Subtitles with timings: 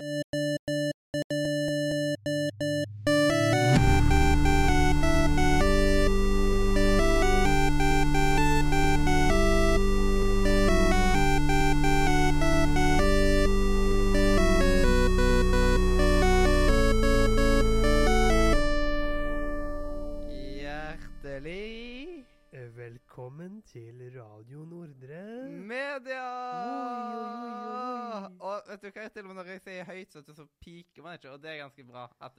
[0.00, 0.49] Hjertelig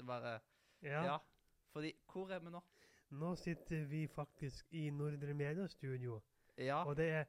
[0.01, 0.39] det bare
[0.83, 1.03] Ja.
[1.05, 1.17] Ja.
[1.71, 2.61] Fordi Hvor er vi nå?
[3.11, 6.21] Nå sitter vi faktisk i Nordre Media Studio.
[6.57, 6.83] Ja.
[6.85, 7.23] Og det er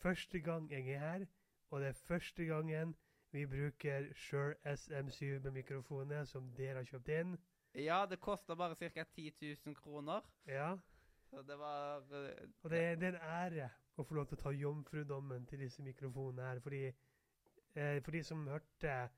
[0.00, 1.26] første gang jeg er her,
[1.70, 2.94] og det er første gangen
[3.32, 7.34] vi bruker Shure SM7 med mikrofoner som dere har kjøpt inn.
[7.74, 9.04] ja, det koster bare ca.
[9.04, 9.32] 10
[9.66, 10.20] 000 kroner.
[10.46, 10.76] Ja.
[11.30, 13.20] Så det var eh, Og det det er en
[13.54, 16.60] ære å få lov til å ta jomfrudommen til disse mikrofonene her.
[16.60, 19.08] Fordi eh, For de som hørte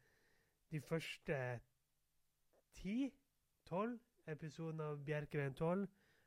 [0.71, 1.61] de første
[2.75, 5.87] ti-tolv episoder av Bjerkeveien 12,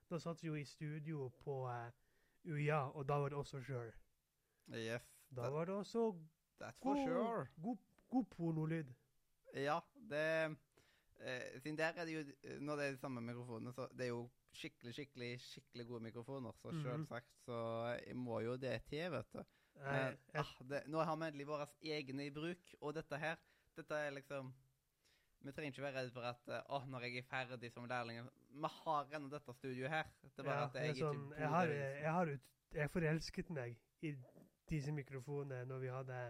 [0.09, 1.90] da satt vi jo i studio på uh,
[2.45, 3.92] UiA, og da var det også sjøl.
[4.73, 5.03] Yes.
[5.36, 6.12] Da var det også
[6.62, 7.48] That's for god, sure.
[7.64, 7.78] god,
[8.09, 8.92] god pornolyd.
[9.56, 10.22] Ja, det
[11.20, 14.06] eh, Siden der er det jo eh, Når det er de samme mikrofonene, så det
[14.06, 16.52] er jo skikkelig, skikkelig skikkelig gode mikrofoner.
[16.62, 16.81] Så Mhm.
[16.84, 19.40] selvsagt så må jo det til, vet du.
[19.40, 23.18] Eh, Men eh, ah, det, nå har vi endelig våre egne i bruk, og dette
[23.18, 23.36] her
[23.75, 24.53] Dette er liksom
[25.44, 28.30] Vi trenger ikke være redd for at eh, Å, når jeg er ferdig som lærling
[28.54, 30.12] Vi har ennå dette studioet her.
[30.24, 32.94] Det er bare ja, at jeg ikke sånn, bor jeg, har, jeg, har ut, jeg
[32.94, 34.14] forelsket meg i
[34.72, 36.22] disse mikrofonene når vi hadde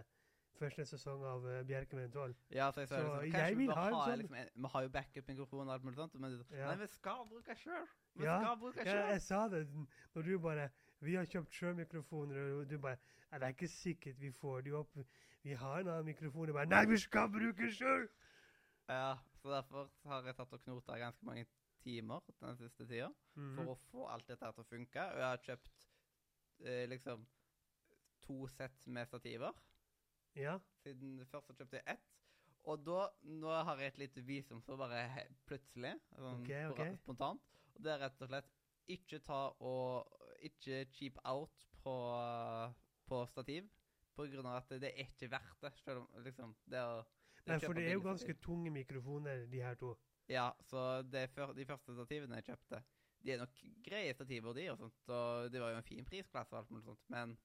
[0.54, 2.34] første sesong av uh, Bjerkemen 12.
[2.54, 4.90] Ja, så jeg sa så liksom, jeg vi vil ha sånn- liksom, Vi har jo
[4.96, 6.68] backup-mikrofon og alt mulig sånt, men Ja.
[6.68, 7.86] nei, vi skal bruke sjøl.
[8.14, 9.64] Vi Ja, skal bruke Ja, jeg sa det
[10.14, 10.68] når du bare
[11.02, 12.96] Vi har kjøpt sjømikrofoner, og du bare
[13.32, 14.94] «Ja, Det er ikke sikkert vi får de opp.
[15.42, 16.46] Vi har en annen mikrofon.
[16.46, 18.06] Jeg bare Nei, vi skal bruke sjøl!
[18.90, 21.46] Ja, så derfor har jeg tatt og knota ganske mange
[21.84, 23.54] timer den siste tida mm.
[23.56, 25.06] for å få alt dette til å funke.
[25.12, 25.86] Og jeg har kjøpt
[26.64, 27.24] eh, liksom
[28.24, 29.56] to sett med stativer.
[30.36, 30.58] Ja.
[30.82, 32.10] Siden først så kjøpte jeg ett.
[32.64, 35.02] Og da, nå har jeg et lite visum så bare
[35.48, 36.94] plutselig, sånn okay, okay.
[37.02, 37.42] spontant.
[37.74, 38.52] Og det er rett og slett
[38.94, 41.92] ikke ta og Ikke cheap out på,
[43.08, 43.68] på stativ.
[44.12, 45.70] På grunn av at det er ikke verdt det.
[45.80, 46.98] Selv om liksom det å
[47.46, 49.94] Nei, for det er jo ganske tunge mikrofoner, de her to.
[50.28, 52.82] Ja, så de første stativene jeg kjøpte,
[53.24, 55.08] de er nok greie stativer, de, og sånt.
[55.08, 57.36] Og det var jo en fin prisklasse og alt mulig sånt, men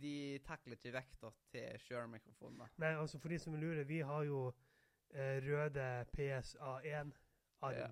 [0.00, 2.68] de takler ikke vekta til Shure-mikrofonene.
[2.82, 4.42] Nei, altså for de som lurer, vi har jo
[5.14, 7.14] eh, røde PSA1-arm.
[7.62, 7.88] Ja.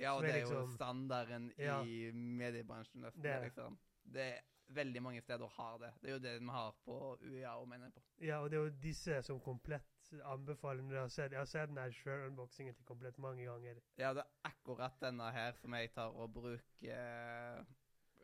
[0.00, 1.82] Ja, og er det er jo liksom- standarden Ja.
[1.84, 3.00] i mediebransjen.
[3.02, 3.78] nesten, Det liksom.
[4.04, 5.92] Det er veldig mange steder har det.
[6.00, 8.00] Det er jo det vi har på UiA og mener på.
[8.20, 11.48] Ja, og det er jo disse som komplett anbefaler når du har sett Jeg har
[11.48, 13.80] sett den Shure-unboxingen til komplett mange ganger.
[13.98, 17.64] Ja, det er akkurat denne her som jeg tar og bruker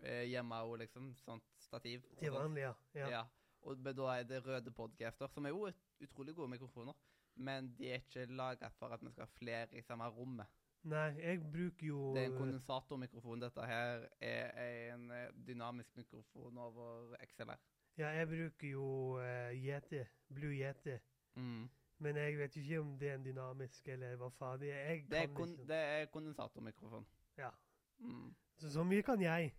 [0.02, 1.14] eh, hjemme òg, liksom.
[1.22, 2.04] Sånt stativ.
[2.18, 2.74] Til vanlig, ja.
[2.94, 3.10] Ja.
[3.18, 3.24] ja.
[3.66, 5.70] Og da er det røde podcaster, som er jo
[6.02, 6.94] utrolig gode mikrofoner.
[7.36, 10.46] Men de er ikke laget for at vi skal ha flere i samme rommet.
[10.86, 13.40] Nei, jeg bruker jo Det er en kondensatormikrofon.
[13.42, 17.58] Dette her er en eh, dynamisk mikrofon over XLR.
[17.98, 18.86] Ja, jeg bruker jo
[19.18, 20.04] uh, Yeti.
[20.28, 20.98] Blue Yeti.
[21.36, 21.68] Mm.
[21.98, 24.98] Men jeg vet ikke om det er en dynamisk, eller hva faen det er.
[25.10, 27.06] Det, er kon det er kondensatormikrofon.
[27.38, 27.50] Ja.
[27.98, 28.34] Mm.
[28.60, 29.54] Så, så mye kan jeg.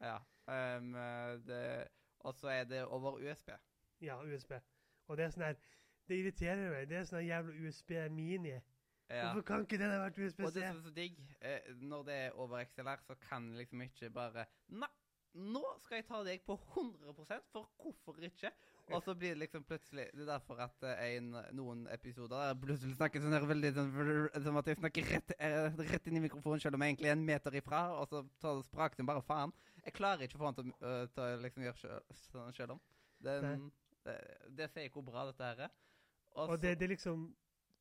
[0.00, 0.18] Ja.
[0.50, 0.94] Um,
[2.20, 3.50] og så er det over USB.
[4.00, 4.52] Ja, USB.
[5.06, 5.58] Og det er sånn her
[6.08, 6.88] Det irriterer meg.
[6.90, 8.56] Det er sånn jævla USB Mini.
[9.10, 9.30] Ja.
[9.30, 10.52] Hvorfor kan ikke den ha vært Og det USB-C?
[10.54, 14.44] som er så digg, eh, når det er over XLR, så kan liksom ikke bare
[14.68, 14.88] Nei,
[15.34, 18.50] nå skal jeg ta deg på 100% for hvorfor ikke?
[18.90, 22.48] Og så blir det liksom plutselig Det er derfor at eh, en, noen episoder der
[22.50, 23.92] jeg plutselig snakker sånn her veldig sånn
[24.42, 27.18] Som at jeg snakker rett, eh, rett inn i mikrofonen, selv om jeg egentlig er
[27.18, 29.52] en meter ifra, og så tar det sprakten bare faen.
[29.84, 32.80] Jeg klarer ikke å få han til, å- øh, liksom gjøre sånn selv om.
[33.22, 33.70] Den,
[34.04, 34.16] det,
[34.58, 35.70] det sier hvor bra dette her er.
[36.34, 37.28] Og det, det liksom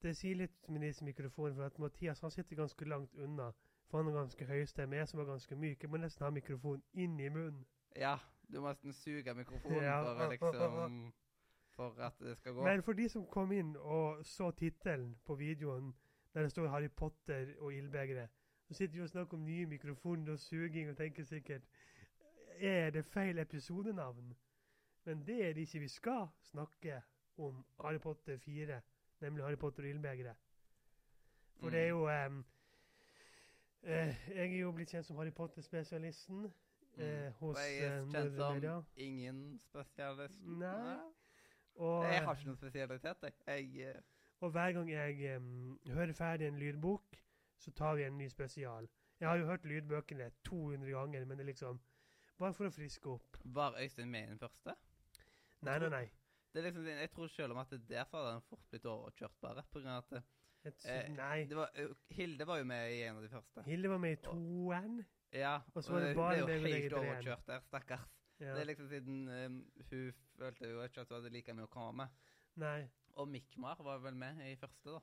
[0.01, 3.49] Det sier litt med disse mikrofonene, for at Mathias han sitter ganske langt unna.
[3.89, 4.95] For han har ganske høy stemme.
[4.95, 5.81] Jeg som er ganske myk.
[5.83, 7.65] Jeg må nesten ha mikrofonen inn i munnen.
[7.97, 8.17] Ja,
[8.53, 10.03] du må nesten suge mikrofonen Ja.
[10.03, 11.13] for å liksom
[11.75, 12.63] For at det skal gå.
[12.63, 15.93] Men for de som kom inn og så tittelen på videoen
[16.33, 18.29] der det står Harry Potter og ildbegeret,
[18.67, 21.61] så sitter vi og snakker om nye mikrofoner og suging og tenker sikkert
[22.59, 24.35] Er det feil episodenavn?
[25.05, 25.79] Men det er det ikke.
[25.79, 27.01] Vi skal snakke
[27.37, 28.81] om Harry Potter 4,
[29.21, 30.35] nemlig Harry Potter og ildbegeret.
[31.59, 32.45] For det er jo em,
[33.83, 36.45] eh, Jeg er jo blitt kjent som Harry Potter-spesialisten
[36.97, 38.75] eh, hos Og jeg er eh, kjent som Media.
[38.95, 40.41] ingen spesialist.
[40.45, 40.97] Nei.
[41.79, 43.33] Og, Jeg har ikke noen spesialitet, jeg.
[43.47, 44.01] jeg eh,
[44.41, 47.19] Og hver gang jeg um, hører ferdig en lydbok,
[47.59, 48.87] så tar vi en ny spesial.
[49.19, 51.79] Jeg har jo hørt lydbøkene 200 ganger, men det er liksom
[52.39, 53.39] bare for å friske opp.
[53.43, 54.75] Var Øystein med i den første?
[55.67, 56.05] Nei, nei, nei.
[56.53, 59.35] Det er liksom, jeg tror selv om at det derfor hadde han fort blitt overkjørt,
[59.43, 59.63] bare.
[59.71, 60.23] På grunn av at
[60.63, 61.45] det, Eh, nei.
[61.47, 61.69] det var,
[62.11, 63.63] Hilde var jo med i en av de første.
[63.65, 65.05] Hilde var med i toeren.
[65.31, 68.07] Ja, Og så var det hun bare ble deg jo helt overkjørt der, stakkars.
[68.39, 68.53] Ja.
[68.55, 69.57] Det er liksom siden um,
[69.91, 72.07] hun følte jo ikke at hun hadde like mye å komme med.
[72.55, 72.89] Nei.
[73.19, 74.99] Og Mikmar var vel med i første, da.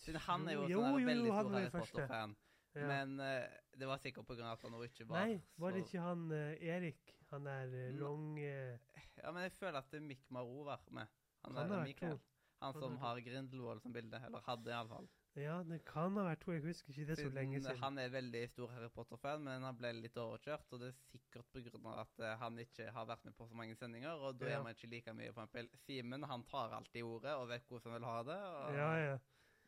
[0.00, 1.70] Siden han er jo, Jo, sånn jo, veldig stor Harry.
[1.74, 2.36] Potter-fan.
[2.74, 2.86] Ja.
[2.86, 3.46] Men uh,
[3.76, 6.52] det var sikkert av at han ikke var Nei, var det så- ikke han uh,
[6.62, 7.16] Erik?
[7.32, 8.78] Han der uh, long eh,
[9.22, 11.06] Ja, men jeg føler at Mikmar òg var med.
[11.44, 12.18] Han han der vært Mikael.
[12.18, 12.22] to.
[12.60, 14.20] Han som har Grindelwald som bilde.
[14.26, 15.08] Eller hadde, iallfall.
[15.38, 16.52] Ja, det kan ha vært to.
[16.52, 17.78] Jeg husker ikke det så lenge siden.
[17.80, 20.66] Han er veldig stor Harry Potter-fan, men han ble litt overkjørt.
[20.74, 23.76] Og det er sikkert av at eh, han ikke har vært med på så mange
[23.78, 24.10] sendinger.
[24.18, 24.58] Og da Ja.
[24.58, 25.70] er man ikke like mye, på en eksempel.
[25.86, 28.40] Simen han tar alltid ordet og vet hvordan han vil ha det.
[28.56, 29.18] Og Ja, ja.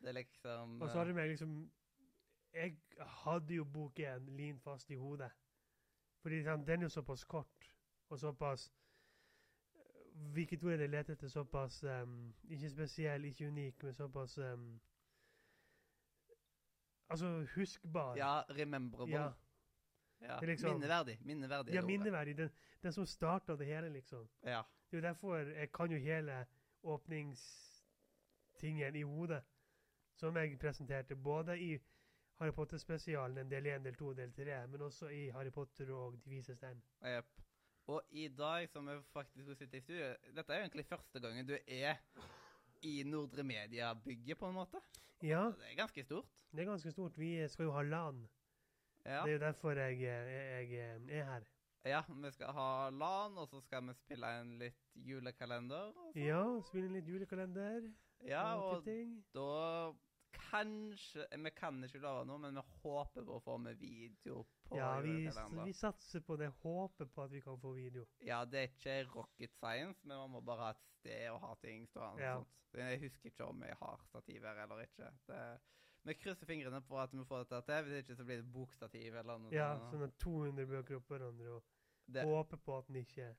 [0.03, 1.71] Det er liksom Og så har det meg liksom
[2.53, 2.77] Jeg
[3.23, 5.31] hadde jo bok én lin fast i hodet.
[6.21, 7.69] Fordi den er jo såpass kort
[8.09, 8.67] og såpass
[10.35, 11.27] Jeg leter etter?
[11.27, 14.81] Såpass um, Ikke spesiell, ikke unik, men såpass um,
[17.09, 18.15] Altså huskbar.
[18.17, 19.17] Ja, rememberable.
[19.17, 19.31] Ja.
[20.21, 20.39] Ja.
[20.39, 21.17] Liksom- minneverdig.
[21.21, 21.71] Minneverdig.
[21.71, 22.37] er Ja, minneverdig.
[22.37, 22.49] Den,
[22.83, 24.29] den som starta det hele, liksom.
[24.43, 24.61] Ja.
[24.91, 26.45] Det er jo derfor jeg kan jo hele
[26.83, 29.43] åpningstingen i hodet.
[30.15, 31.79] Som jeg presenterte både i
[32.39, 36.13] Harry Potter-spesialen, en del 1, del 2, del 3, men også i Harry Potter og
[36.25, 36.83] De vises tegn.
[37.05, 37.25] Jep.
[37.87, 41.47] Og i dag, som vi faktisk sitter i studio Dette er jo egentlig første gangen
[41.47, 41.97] du er
[42.83, 44.79] i Nordre Media-bygget, på en måte.
[45.23, 46.25] Ja, Det er ganske stort.
[46.51, 47.17] det er ganske stort.
[47.17, 48.29] Vi skal jo ha LAN.
[49.05, 49.21] Ja.
[49.23, 51.43] Det er jo derfor jeg, jeg, jeg er her.
[51.85, 55.91] ja, vi skal ha LAN, og så skal vi spille en litt julekalender.
[55.95, 56.15] Og.
[56.15, 57.91] Ja, spille en litt julekalender
[58.23, 58.85] ja, og og
[59.35, 59.91] da
[60.37, 64.79] kanskje Vi kan ikke love noe, men vi håper på å få med video på
[64.79, 65.29] Ja, vi,
[65.63, 66.49] vi satser på det.
[66.63, 68.05] Håper på at vi kan få video.
[68.25, 71.53] Ja, det er ikke rocket science, men man må bare ha et sted å ha
[71.61, 72.23] ting stående.
[72.23, 72.35] Ja.
[72.39, 72.59] sånt.
[72.73, 75.11] Jeg husker ikke om jeg har stativ her eller ikke.
[75.27, 75.41] Det,
[76.03, 77.85] vi krysser fingrene på at vi får dette til.
[77.87, 81.59] Hvis ikke så blir det bokstativ eller noe Ja, sånn at 200 bøker opp hverandre,
[81.59, 81.63] og
[82.05, 83.29] Det, håper på at den ikke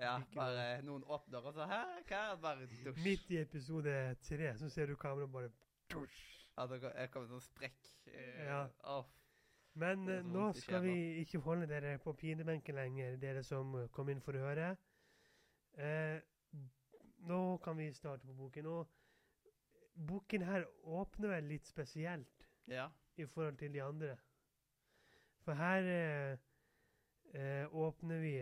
[0.00, 2.22] ja, bare noen åpner og så Hæ, hva?
[2.42, 3.02] Bare dusj.
[3.04, 3.92] Midt i episode
[4.26, 5.52] tre så ser du kameraet bare
[6.56, 7.88] At det er kommet noen sprekk.
[8.06, 8.66] eh, Ja.
[8.84, 9.04] Oh.
[9.74, 14.20] Men eh, nå skal vi ikke holde dere på pinebenken lenger, dere som kom inn
[14.22, 14.76] for å høre.
[15.74, 16.20] Eh,
[17.26, 18.66] nå kan vi starte på boken.
[18.66, 18.86] Og
[20.06, 22.88] boken her åpner vel litt spesielt Ja.
[23.16, 24.16] i forhold til de andre.
[25.44, 26.36] For her eh,
[27.34, 28.36] eh, åpner vi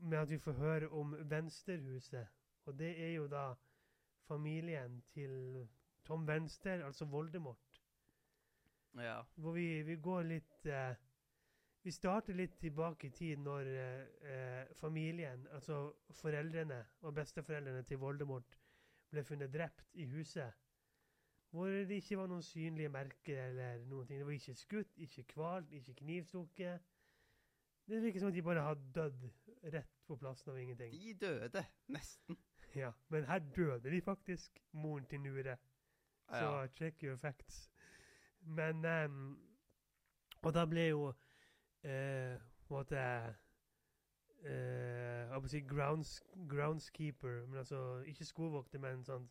[0.00, 2.26] med at vi får høre om Vensterhuset.
[2.66, 3.54] Og det er jo da
[4.26, 5.68] familien til
[6.04, 7.82] Tom Venster, altså Voldemort.
[8.98, 9.22] ja.
[9.34, 10.94] Hvor vi, vi går litt eh,
[11.82, 14.02] Vi starter litt tilbake i tid når eh,
[14.32, 18.58] eh, familien, altså foreldrene og besteforeldrene til Voldemort,
[19.10, 20.52] ble funnet drept i huset.
[21.50, 24.18] Hvor det ikke var noen synlige merker eller noen ting.
[24.18, 26.86] Det var ikke skutt, ikke kvalt, ikke knivstukket.
[27.88, 29.26] Det virker som at de bare har dødd
[29.74, 30.94] rett på plassen av ingenting.
[30.94, 32.38] De døde, nesten.
[32.74, 35.58] Ja, Men her døde de faktisk, moren til Nure.
[36.38, 37.70] Så check your facts.
[38.42, 39.38] Men um,
[40.42, 42.38] Og da ble jo uh,
[42.72, 42.96] en måte
[44.44, 46.12] eh, Jeg holdt på å si grounds,
[46.50, 49.28] groundskeeper, men altså ikke skogvokter, men sånn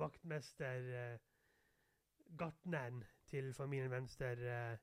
[0.00, 1.18] vaktmester uh,
[2.38, 4.76] Gartneren til familien Venstre eh,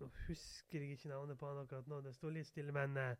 [0.00, 3.12] Nå husker jeg ikke navnet på han akkurat nå, det står litt stille, men uh,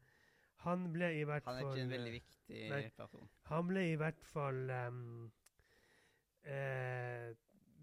[0.64, 2.80] han ble i hvert fall Han er ikke en veldig viktig nei.
[2.96, 3.28] person.
[3.50, 5.28] han ble i hvert fall ehm,
[6.44, 7.34] eh,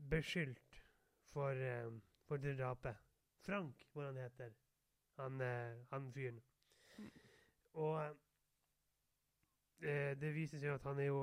[0.09, 0.83] beskyldt
[1.31, 1.91] for, eh,
[2.27, 2.95] for det drapet.
[3.45, 4.53] Frank, hvor han heter.
[5.17, 6.41] Han, eh, han fyren.
[7.73, 8.01] Og
[9.81, 11.21] eh, det viser seg at han er jo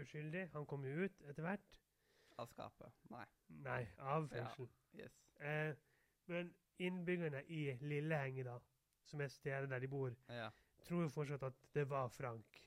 [0.00, 0.48] uskyldig.
[0.54, 1.78] Han kom jo ut etter hvert.
[2.40, 2.92] Av skapet.
[3.12, 3.26] Nei.
[3.48, 4.48] Nei, av Ja.
[4.96, 5.18] Yes.
[5.40, 5.74] Eh,
[6.26, 8.58] men innbyggerne i Lillehenge, da,
[9.04, 10.50] som er stedet der de bor, Ja.
[10.84, 12.62] tror jo fortsatt at det var Frank.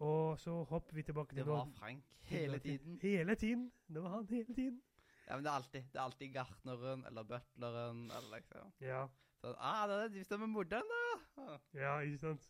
[0.00, 2.98] Og så hopper vi tilbake til Det var Frank hele tiden.
[3.02, 3.72] Hele tiden.
[3.88, 4.82] Det var han hele tiden.
[5.28, 8.72] Ja, men det er alltid, det er alltid gartneren eller butleren eller liksom.
[8.80, 9.04] Ja,
[9.40, 11.12] Sånn, ah, det er de som er moderen, da!
[11.40, 12.48] Ah, ja ikke sant?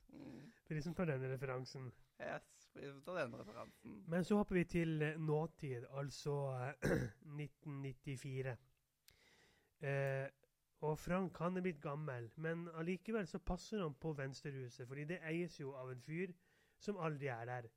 [0.66, 1.86] For de som tar denne referansen.
[2.18, 4.00] Yes, for de som tar den referansen.
[4.10, 6.34] Men så hopper vi til eh, nåtid, altså
[6.82, 7.04] eh,
[7.44, 8.56] 1994.
[9.86, 10.26] Eh,
[10.82, 15.20] og Frank han er blitt gammel, men allikevel så passer han på Venstrehuset, fordi det
[15.30, 16.34] eies jo av en fyr
[16.80, 17.68] som aldri er der.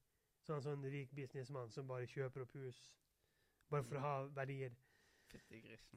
[0.43, 2.81] Sånn en sånn rik businessmann som bare kjøper opp hus
[3.71, 4.75] bare for å ha verdier.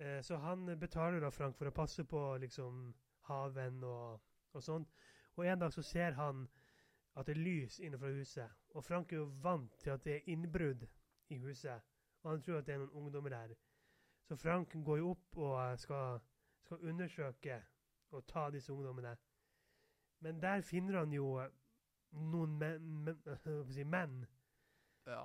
[0.01, 2.87] Eh, så han betaler da Frank for å passe på liksom
[3.29, 4.23] haven og,
[4.53, 4.95] og sånt.
[5.37, 6.47] Og en dag så ser han
[7.17, 8.49] at det er lys innenfor huset.
[8.77, 10.87] Og Frank er jo vant til at det er innbrudd
[11.29, 11.85] i huset.
[12.23, 13.55] Og han tror at det er noen ungdommer der.
[14.29, 16.21] Så Frank går jo opp og eh, skal,
[16.65, 17.61] skal undersøke
[18.11, 19.17] og ta disse ungdommene.
[20.25, 21.53] Men der finner han jo eh,
[22.17, 23.19] noen menn, men,
[23.71, 24.27] si, menn
[25.07, 25.25] Ja.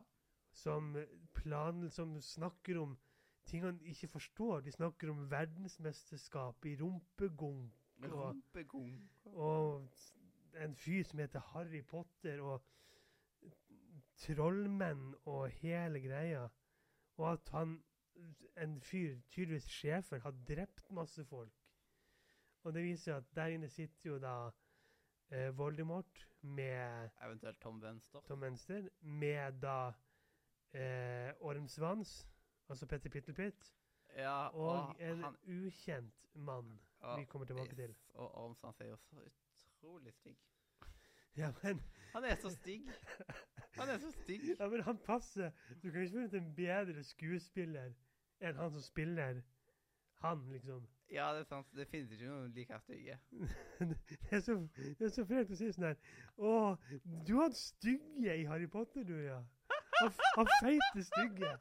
[0.51, 0.95] som,
[1.33, 2.98] plan, som snakker om
[3.45, 4.60] ting han ikke forstår.
[4.62, 7.71] De snakker om verdensmesterskap i rumpegong
[8.03, 9.10] og, Rumpegong.
[9.25, 9.88] og
[10.53, 12.62] en fyr som heter Harry Potter, og
[14.21, 16.48] trollmenn og hele greia.
[17.17, 17.83] Og at han,
[18.57, 21.53] en fyr, tydeligvis sjefen, har drept masse folk.
[22.63, 24.50] Og det viser at der inne sitter jo da
[25.31, 28.21] eh, Voldemort med Eventuelt Tom Venstre.
[28.27, 29.91] Tom Venstre, med da
[30.73, 32.27] eh, Ormsvans,
[32.69, 33.75] altså Petter Pittelpitt,
[34.17, 37.89] Ja, og en han ukjent mann og, vi kommer tilbake til.
[37.89, 40.38] yes, Og Ormsvans er jo så utrolig stygg.
[41.38, 41.81] Ja, men,
[42.13, 42.89] Han er så stygg.
[43.77, 44.41] Han er så stygg.
[44.59, 45.51] ja, men han passer.
[45.83, 47.93] Du kan ikke finne en bedre skuespiller
[48.41, 49.41] enn han som spiller
[50.21, 50.88] han, liksom.
[51.11, 51.67] Ja, det er sant.
[51.75, 53.17] Det finnes ikke noen like stygge.
[53.89, 53.97] det,
[54.31, 55.97] er så, det er så fælt å si sånn her
[56.39, 56.51] Å,
[57.27, 59.41] du har en stygge i Harry Potter, du, ja.
[59.99, 61.51] Han, han feite stygge.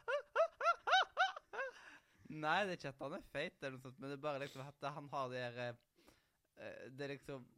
[2.30, 4.42] Nei, det er ikke at han er feit, eller noe sånt, men det er bare
[4.44, 7.48] liksom at han har det der eh, Det er liksom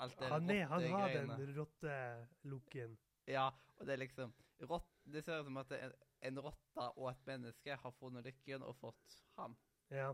[0.00, 1.38] alt det Han, er, han har rottegreiene.
[1.40, 2.96] den rottelooken.
[3.28, 4.32] Ja, og det er liksom
[4.70, 5.98] rott, Det ser ut som at en,
[6.30, 9.58] en rotte og et menneske har funnet lykken og fått han.
[9.90, 10.12] Ja.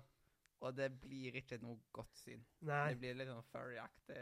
[0.64, 2.44] Og det blir ikke noe godt syn.
[2.64, 2.88] Nei.
[2.94, 4.20] Det blir litt sånn furry-aktig.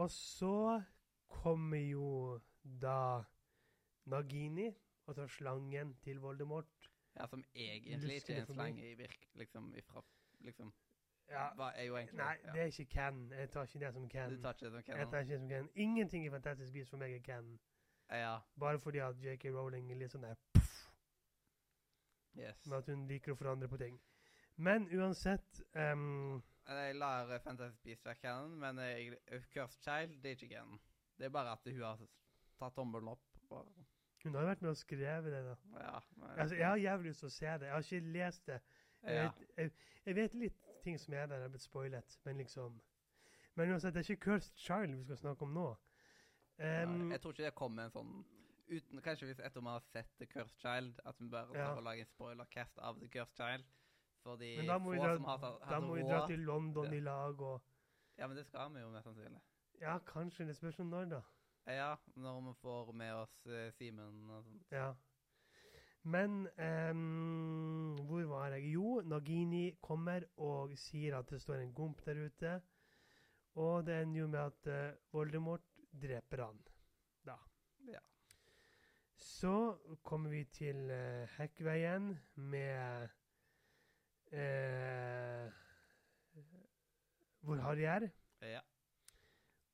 [0.00, 0.82] Og så
[1.28, 3.24] kommer jo da
[4.08, 4.70] Nagini,
[5.06, 6.88] altså slangen til Voldemort.
[7.18, 9.28] Ja, som egentlig ikke er en slange i virk...
[9.34, 10.02] Liksom ifra
[10.46, 10.72] Liksom
[11.28, 12.52] Ja, Hva er jo egentlig nei, ja.
[12.52, 13.18] det er ikke Ken.
[13.32, 14.30] Jeg tar ikke det som Ken.
[14.36, 15.70] Du tar ikke det som Jeg tar ikke det som Ken.
[15.74, 17.50] Ingenting i Fantastisk Beasts for meg er Ken.
[18.10, 18.38] Ja.
[18.60, 20.38] Bare fordi at JK Rowling er litt sånn der
[22.38, 22.66] Yes.
[22.66, 23.98] med at hun liker å forandre på ting.
[24.58, 30.16] Men uansett um, Jeg lar eh, Fantastic Beasts være canon, men jeg, eh, Cursed Child
[30.22, 30.80] det er ikke canon.
[31.18, 32.02] Det er bare at hun har
[32.58, 33.24] tatt tommelen opp.
[33.54, 33.68] Og,
[34.24, 35.54] Hun har jo vært med og skrevet det, da.
[35.80, 37.68] ja, men, Altså, jeg har jævlig lyst til å se det.
[37.68, 38.58] Jeg har ikke lest det.
[39.02, 39.22] Jeg, ja.
[39.22, 39.72] vet, jeg,
[40.06, 42.80] jeg vet litt ting som er der, har blitt spoilet, men liksom
[43.54, 45.68] Men uansett, det er ikke Cursed Child vi skal snakke om nå.
[46.58, 48.12] Um, ja, jeg tror ikke det kommer en sånn
[48.68, 51.72] uten, Kanskje hvis etter vi har sett The Cursed Child, at vi bare Ja.
[51.80, 53.64] lager en spoilercast av The Cursed Child.
[54.28, 56.20] For de men da må, vi få dra, som har tatt da må vi dra
[56.28, 57.60] til London i lag og
[58.18, 59.40] Ja, men det skal vi jo mest sannsynlig.
[59.80, 60.46] Ja, kanskje.
[60.48, 61.20] Det spørs om når, da.
[61.70, 64.72] Ja, når vi får med oss eh, Simen og sånt.
[64.74, 64.88] Ja.
[66.02, 66.48] Men
[66.90, 68.72] um, hvor var jeg?
[68.72, 72.54] Jo, Nagini kommer og sier at det står en gomp der ute.
[73.54, 75.64] Og det ender jo med at uh, Voldemort
[76.02, 76.60] dreper han.
[77.26, 77.36] Da.
[77.92, 78.02] Ja.
[79.14, 83.08] Så kommer vi til uh, Hekkveien med
[84.32, 85.52] eh,
[87.40, 88.08] Hvor Harry er.
[88.42, 88.60] Ja.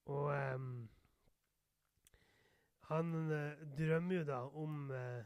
[0.05, 0.89] Og um,
[2.89, 5.25] han eh, drømmer jo da om, eh,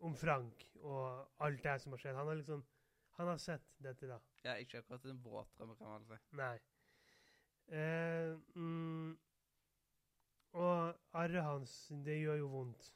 [0.00, 2.16] om Frank og alt det som har skjedd.
[2.16, 2.66] Han har liksom
[3.20, 4.16] Han har sett dette, da.
[4.44, 6.36] ja ikke akkurat en våt drøm, kan man si.
[6.38, 6.54] Nei.
[7.68, 9.18] Eh, mm,
[10.52, 11.74] og arret hans,
[12.06, 12.88] det gjør jo vondt.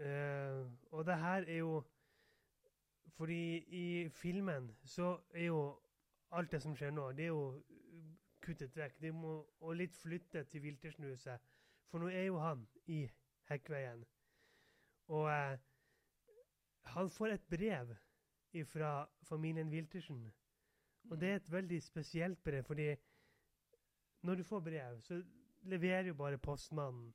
[0.00, 1.84] Eh, og det her er jo
[3.20, 5.80] Fordi i filmen så er jo
[6.32, 7.62] alt det som skjer nå, det er jo
[8.40, 8.94] kuttet vekk.
[9.02, 11.42] Det må, og litt flyttet til Wiltersenhuset.
[11.92, 13.02] For nå er jo han i
[13.50, 14.06] Hekkveien.
[15.12, 15.58] Og eh,
[16.94, 17.92] han får et brev
[18.70, 18.92] fra
[19.28, 20.22] familien Wiltersen.
[21.10, 22.94] Og det er et veldig spesielt brev, fordi
[24.22, 25.20] når du får brev, så
[25.62, 27.12] leverer jo bare postmannen,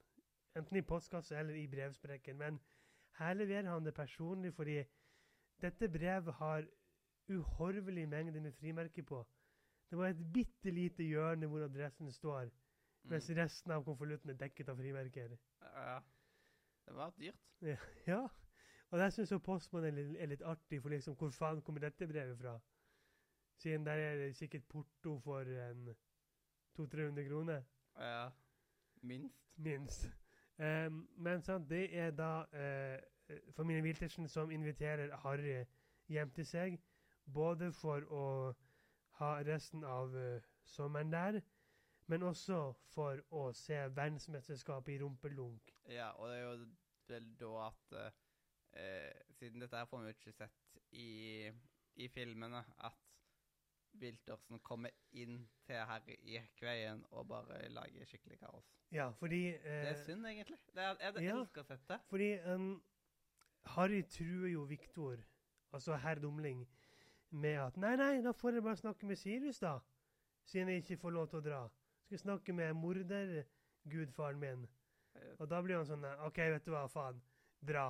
[0.56, 2.62] enten i postkasse eller i brevsprekken, men
[3.18, 4.84] her leverer han det personlig, fordi
[5.62, 6.68] dette brevet har
[7.30, 9.24] uhorvelig mengde med frimerker på.
[9.90, 12.50] Det var et bitte lite hjørne hvor adressen står,
[13.04, 13.38] mens Mm.
[13.38, 15.38] resten av konvolutten er dekket av frimerker.
[15.62, 16.00] Ja.
[16.86, 17.40] Det var dyrt.
[18.08, 18.28] Ja,
[18.92, 22.08] og der syns jo postmannen er, er litt artig, for liksom, hvor faen kommer dette
[22.08, 22.60] brevet fra?
[23.58, 25.96] Siden der er det sikkert porto for en
[26.78, 27.64] 200-300 kroner,
[28.00, 28.30] Ja.
[29.02, 29.36] Minst.
[29.56, 30.08] minst.
[30.60, 33.00] Um, men sant, det er da eh,
[33.56, 35.66] familien Wiltersen som inviterer Harry
[36.08, 36.80] hjem til seg,
[37.34, 38.26] både for å
[39.20, 41.40] ha resten av uh, sommeren der,
[42.08, 42.60] men også
[42.94, 45.74] for å se verdensmesterskapet i rumpelunk.
[45.90, 46.68] Ja, og det er jo
[47.10, 48.12] vel da at uh,
[48.78, 51.10] eh, Siden dette her får vi jo ikke sett i,
[51.96, 53.02] i filmene, at
[54.00, 58.68] Wiltersen kommer inn til Harry i Kveien og bare lager skikkelig kaos.
[58.92, 60.58] Ja, fordi Det er eh, synd, egentlig.
[60.76, 61.38] Det er, jeg ja.
[61.40, 62.00] elsker å sette.
[62.10, 62.70] Fordi um,
[63.66, 65.18] Harry truer jo Viktor,
[65.74, 66.68] altså herr Dumling,
[67.32, 69.80] med at Nei, nei, da får jeg bare snakke med Sirius, da.
[70.46, 71.62] Siden jeg ikke får lov til å dra.
[72.06, 74.68] Skal jeg snakke med mordergudfaren min.
[75.16, 77.22] Eh, Og da blir han sånn OK, vet du hva, faen.
[77.66, 77.88] Dra.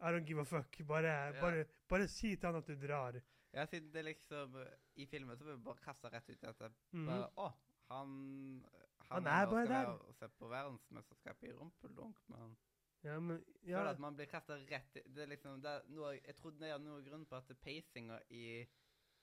[0.00, 0.78] I don't give a fuck.
[0.88, 1.40] Bare, Ja.
[1.40, 3.20] bare, bare si til han at du drar.
[3.52, 4.54] Ja, siden det liksom
[4.96, 6.60] I filmen så blir vi bare kasta rett ut i at
[6.92, 7.52] Mm bare Å,
[7.90, 8.64] han
[9.10, 9.86] Han han er bare der.
[9.86, 12.56] og se på verdensmesterskapet i rumpeldunk, men
[13.02, 13.78] Ja, men ja.
[13.78, 16.60] føler at man blir kasta rett i Det er liksom det er noe, Jeg trodde
[16.60, 18.66] det er noe grunn på at pacinga i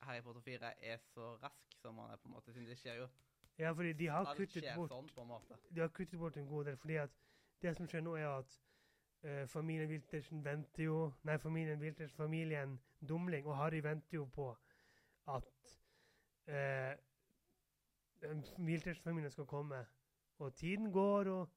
[0.01, 2.53] Harry Potter 4 er så rask som man er, på en måte.
[2.53, 3.07] Siden det skjer jo
[3.57, 5.31] ja, fordi de har kuttet bort sånn,
[5.75, 6.77] de har kuttet bort en god del.
[6.77, 7.13] fordi at
[7.62, 8.57] det som skjer nå, er at
[9.25, 12.79] uh, familien Wiltersen venter jo Nei, familien Wiltersen, familien
[13.10, 14.51] Dumling og Harry venter jo på
[15.34, 15.74] at
[16.53, 16.93] uh,
[18.57, 19.86] Wiltersen-familien skal komme.
[20.38, 21.50] Og tiden går, og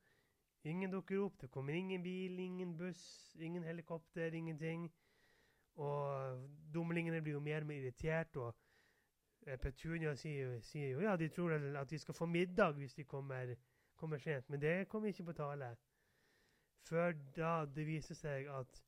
[0.64, 1.40] ingen dukker opp.
[1.40, 4.90] Det kommer ingen bil, ingen buss, ingen helikopter, ingenting.
[5.74, 6.40] Og
[6.74, 8.36] dumlingene blir jo mer og mer irritert.
[8.36, 8.54] og
[9.46, 13.04] eh, Petunia sier, sier jo ja, de tror at de skal få middag hvis de
[13.04, 13.54] kommer
[14.00, 15.76] kommer sent, men det kommer ikke på tale.
[16.88, 18.78] Før da det viser seg at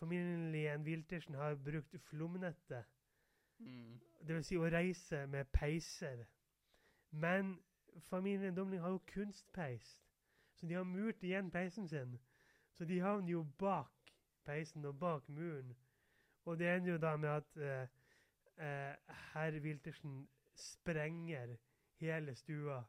[0.00, 2.84] familien Wiltersen har brukt flomnettet,
[3.58, 4.00] Mm.
[4.22, 4.46] dvs.
[4.46, 6.24] Si å reise med peiser.
[7.10, 7.56] Men
[8.06, 9.96] familien Dumling har jo kunstpeis,
[10.58, 12.18] så de har murt igjen peisen sin.
[12.74, 14.12] Så de havner jo bak
[14.44, 15.76] peisen og bak muren.
[16.44, 17.88] Og det ender jo da med at eh,
[18.56, 18.94] eh,
[19.32, 21.56] herr Wiltersen sprenger
[22.00, 22.82] hele stua.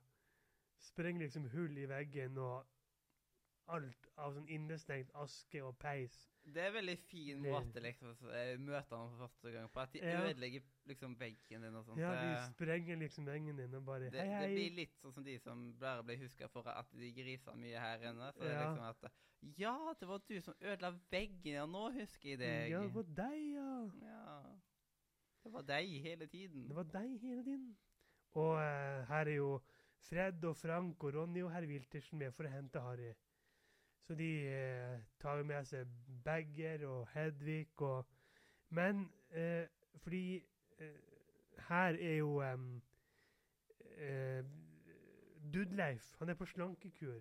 [0.80, 2.66] Sprenger liksom hull i veggen og
[3.68, 6.16] alt av sånn innestengt aske og peis.
[6.54, 8.16] Det er veldig fin måte liksom
[8.66, 9.80] møte ham for første gang på.
[9.84, 10.22] At de Ja.
[10.30, 12.00] ødelegger liksom veggen din og sånt.
[12.02, 15.24] Ja, de sprenger liksom veggen din og bare det, Hei, det blir litt sånn som
[15.24, 18.32] de som bare blir huska for at de griser mye her inne.
[18.34, 19.12] Så det er liksom at
[19.58, 22.72] Ja, det var du som ødela veggen, ja, nå husker jeg deg.
[22.72, 23.92] Ja, det var deg, ja.
[24.04, 24.56] Ja.
[25.44, 26.68] Det var deg hele tiden.
[26.68, 27.78] Det var deg hele tiden.
[28.36, 29.62] Og uh, her er jo
[30.10, 33.14] Fred og Frank og Ronny og herr Wiltersen med for å hente Harry.
[34.10, 35.90] Så de eh, tar med seg
[36.26, 38.08] Bagger og Hedvig og
[38.70, 39.68] Men eh,
[40.02, 40.44] fordi
[40.82, 40.96] eh,
[41.68, 42.58] her er jo eh,
[45.54, 47.20] Dudleif Han er på slankekur.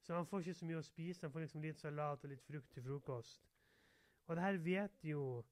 [0.00, 1.26] Så han får ikke så mye å spise.
[1.26, 3.44] Han får liksom litt salat og litt frukt til frokost.
[4.26, 5.44] Og det her vet jo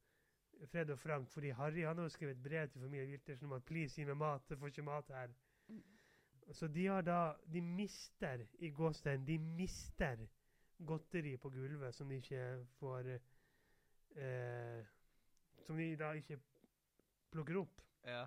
[0.73, 3.65] Fred og Frank, fordi Harry han har jo skrevet brev til familien Wiltersen om at
[3.69, 5.29] 'please, gi meg mat', jeg får ikke mat her.
[6.53, 10.17] Så de har da De mister i gåstein, de mister
[10.79, 13.13] godteri på gulvet som de ikke får
[14.17, 14.81] eh,
[15.67, 16.39] Som de da ikke
[17.33, 17.81] plukker opp.
[18.05, 18.27] Ja.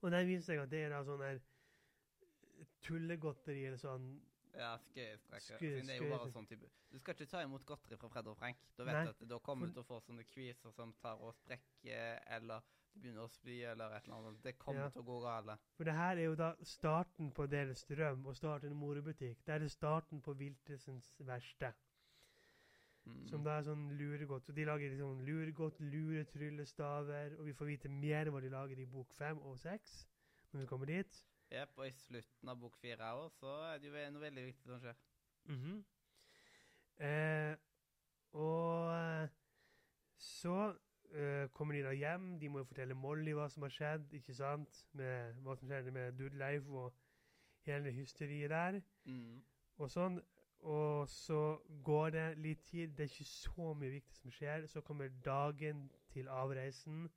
[0.00, 1.40] Og der viser seg at det er da sånn der
[2.84, 4.06] tullegodteri eller sånn
[4.54, 5.58] Ja, skøyestreker.
[5.58, 8.36] Det er jo bare sånn type Du skal ikke ta imot godteri fra Fred og
[8.38, 8.60] Frank.
[8.78, 11.18] Da vet Nei, du at da kommer du til å få sånne kviser som tar
[11.24, 12.62] og sprekker, eller
[13.00, 14.42] begynner å spy, eller et eller annet.
[14.42, 14.88] Det kommer Ja.
[14.90, 15.60] til å gå galt.
[15.76, 19.44] For det her er jo da starten på deres drøm, å starte en morebutikk.
[19.44, 21.72] Det er det starten på Wiltersens verste.
[23.06, 23.26] Mm.
[23.28, 24.48] Som da er sånn luregodt.
[24.48, 28.86] Og de lager liksom luregodt, luretryllestaver, og vi får vite mer hva de lager i
[28.86, 30.06] bok fem og seks
[30.52, 31.24] når vi kommer dit.
[31.50, 34.66] Jep, og i slutten av bok fire òg, så er det jo noe veldig viktig
[34.70, 34.96] som skjer.
[35.46, 35.84] Mhm.
[36.98, 37.56] eh,
[38.32, 39.28] og eh,
[40.16, 40.74] så
[41.14, 42.38] eh, kommer de da hjem.
[42.40, 44.84] De må jo fortelle Molly hva som har skjedd, ikke sant?
[44.98, 46.94] Med hva som skjedde med Dudleif og
[47.66, 48.80] hele hysteriet der.
[49.04, 49.42] Mm.
[49.78, 50.20] Og sånn.
[50.64, 52.94] Og så går det litt tid.
[52.96, 54.66] Det er ikke så mye viktig som skjer.
[54.66, 57.08] Så kommer dagen til avreisen,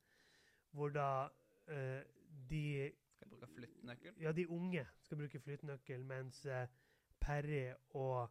[0.76, 1.28] hvor da
[1.70, 2.02] uh,
[2.50, 4.18] de Skal bruke flyttnøkkel?
[4.20, 6.66] Ja, de unge skal bruke flyttenøkkel, mens uh,
[7.20, 8.28] Perry og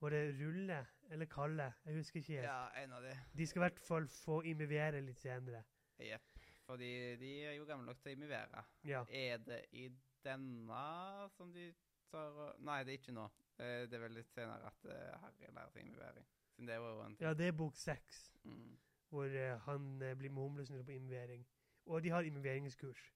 [0.00, 1.72] Var det Rulle eller Kalle?
[1.84, 2.48] Jeg husker ikke helt.
[2.48, 3.14] Ja, en av de.
[3.38, 5.62] De skal i hvert fall få imivere litt senere.
[6.02, 6.36] Jepp.
[6.66, 8.62] Fordi de er jo gamle nok til å imivere.
[8.84, 9.04] Ja.
[9.10, 9.86] Er det i
[10.24, 11.68] denne som de
[12.10, 13.28] tar og Nei, det er ikke nå.
[13.58, 16.26] Eh, Det er vel litt senere at eh, Harry lærer seg imivering.
[16.56, 18.76] Siden det var jo en ja, det er bok seks, mm.
[19.10, 21.46] hvor eh, han blir med humlesnurr på imivering.
[21.86, 23.12] Og de har imiveringskurs.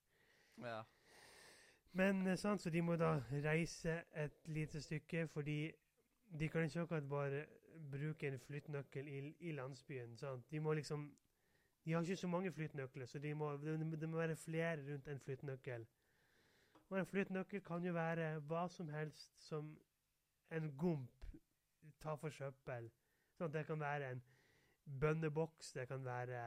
[0.63, 0.83] Ja.
[1.93, 5.73] Men sånn, sant, så de må da reise et lite stykke, fordi
[6.39, 7.41] de kan ikke akkurat bare
[7.91, 10.17] bruke en flyttnøkkel i, i landsbyen.
[10.17, 10.51] sant?
[10.51, 11.11] De må liksom
[11.85, 15.09] De har ikke så mange flyttnøkler, så de må, det, de må være flere rundt
[15.09, 15.87] en flyttnøkkel.
[16.91, 19.79] Og en flyttnøkkel kan jo være hva som helst som
[20.51, 21.25] en gomp
[22.01, 22.91] tar for søppel.
[23.39, 24.23] Sånn det kan være en
[25.01, 26.43] bønneboks, det kan være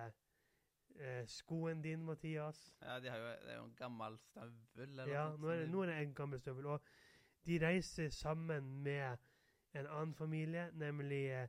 [1.00, 2.62] eh, skoen din, Mathias.
[2.82, 5.64] Ja, de har jo, det er jo en gammel støvel eller Ja, noe nå er,
[5.64, 6.70] det, nå er det en gammel støvel.
[6.76, 6.92] Og
[7.48, 9.18] de reiser sammen med
[9.74, 11.48] en annen familie, nemlig eh,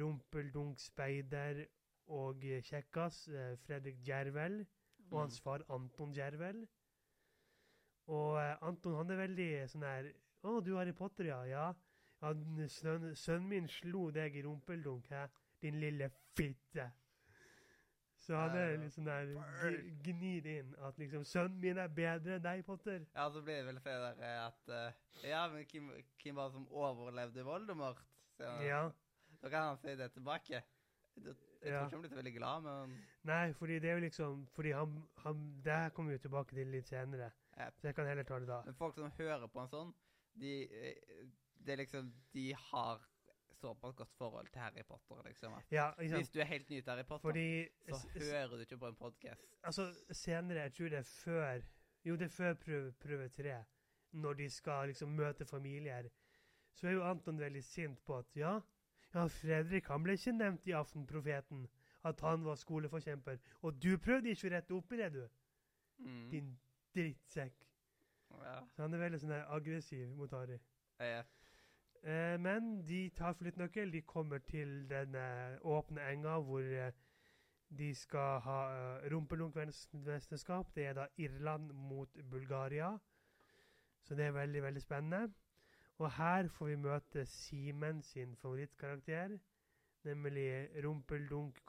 [0.00, 1.64] Rumpeldunk Speider
[2.06, 4.66] og eh, Kjekkas, eh, Fredrik Djervel,
[5.10, 6.66] og hans far Anton Djervel.
[8.06, 10.10] Og eh, Anton han er veldig sånn her
[10.44, 11.40] Å, du Harry Potter, ja?
[11.48, 11.68] Ja.
[12.20, 12.32] ja
[12.68, 15.24] Sønnen min slo deg i rumpeldunk, hæ?
[15.62, 16.90] Din lille fitte.
[18.24, 19.32] Så han er litt sånn der
[20.06, 23.02] gnir inn at liksom Sønnen min er bedre enn deg, Potter.
[23.14, 25.90] Ja, så blir det vel det der eh, at uh, Ja, men hvem,
[26.22, 28.00] hvem var det som overlevde Voldemort?
[28.38, 28.86] Så, Ja.
[29.42, 30.54] Da kan han si det tilbake.
[30.56, 30.64] Jeg,
[31.24, 31.34] jeg
[31.64, 31.78] Ja.
[31.78, 32.94] tror ikke han blir så veldig glad, men
[33.28, 36.54] Nei, fordi det er jo liksom Fordi han, han Det her kommer vi jo tilbake
[36.56, 37.30] til litt senere.
[37.60, 37.76] yep.
[37.80, 38.62] Så jeg kan heller ta det da.
[38.64, 39.92] Men folk som hører på en sånn,
[40.40, 41.26] de eh,
[41.64, 43.00] Det er liksom De har
[43.64, 45.54] såpass godt forhold til Harry Potter, liksom.
[45.72, 48.90] Ja, hvis du er helt ny til Harry Potter, Fordi så hører du ikke på
[48.92, 49.46] en podkast.
[49.64, 51.62] Altså, senere, jeg tror det er før
[52.04, 53.64] Jo, det er før prøve, prøve tre.
[54.12, 56.08] Når de skal liksom møte familier.
[56.74, 58.58] Så er jo Anton veldig sint på at ja,
[59.14, 61.68] ja, Fredrik han ble ikke nevnt i Aftenprofeten.
[62.04, 63.38] At han var skoleforkjemper.
[63.62, 65.22] Og du prøvde ikke å rette opp i det, du.
[66.04, 66.30] Mm.
[66.30, 66.50] Din
[66.94, 67.64] drittsekk.
[68.42, 68.58] Ja.
[68.74, 70.58] Så han er veldig sånn aggressiv mot Harry.
[71.00, 71.22] Eh,
[72.04, 73.92] Eh, men de tar flyttnøkkel.
[73.92, 76.92] De kommer til den eh, åpne enga hvor eh,
[77.78, 80.74] de skal ha uh, rumpelunkmesterskap.
[80.76, 82.98] Det er da Irland mot Bulgaria.
[84.02, 85.32] Så det er veldig, veldig spennende.
[85.98, 89.38] Og her får vi møte Simen sin favorittkarakter.
[90.04, 91.60] Nemlig rumpeldunk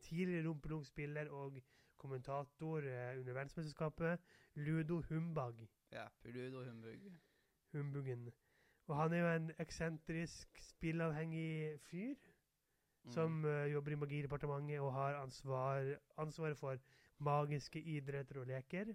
[0.00, 1.58] tidligere rumpeldunkspiller og
[1.96, 4.20] kommentator eh, under verdensmesterskapet,
[4.54, 5.68] Ludo Humbag.
[5.92, 6.06] ja.
[6.24, 7.12] Ludo Humbug.
[7.72, 8.32] Humbuggen.
[8.88, 12.16] Og han er jo en eksentrisk, spillavhengig fyr
[13.08, 13.12] Mm.
[13.12, 16.76] som eh, jobber i Magidepartementet og har ansvar, ansvaret for
[17.18, 18.94] magiske idretter og leker.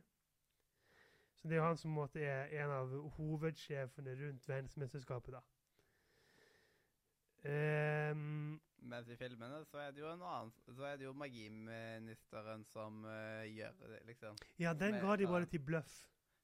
[1.35, 5.41] Så det er jo han som måte er en av hovedsjefene rundt verdensmesterskapet, da.
[7.43, 12.63] Um, Mens i filmene så er det jo en annen Så er det jo magiministeren
[12.71, 14.37] som uh, gjør det, liksom.
[14.59, 15.97] ja, den ga de bare til bløff.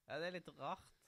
[0.09, 0.98] Ja, det er litt rart.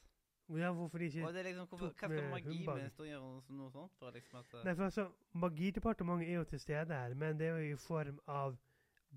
[0.58, 3.94] Ja, hvorfor de ikke Og det er liksom, hvorfor, Hva skal magiministeren gjøre noe, sånt
[4.00, 4.12] for?
[4.12, 4.54] liksom at...
[4.54, 7.78] eh, Nei, for altså, Magidepartementet er jo til stede her, men det er jo i
[7.78, 8.58] form av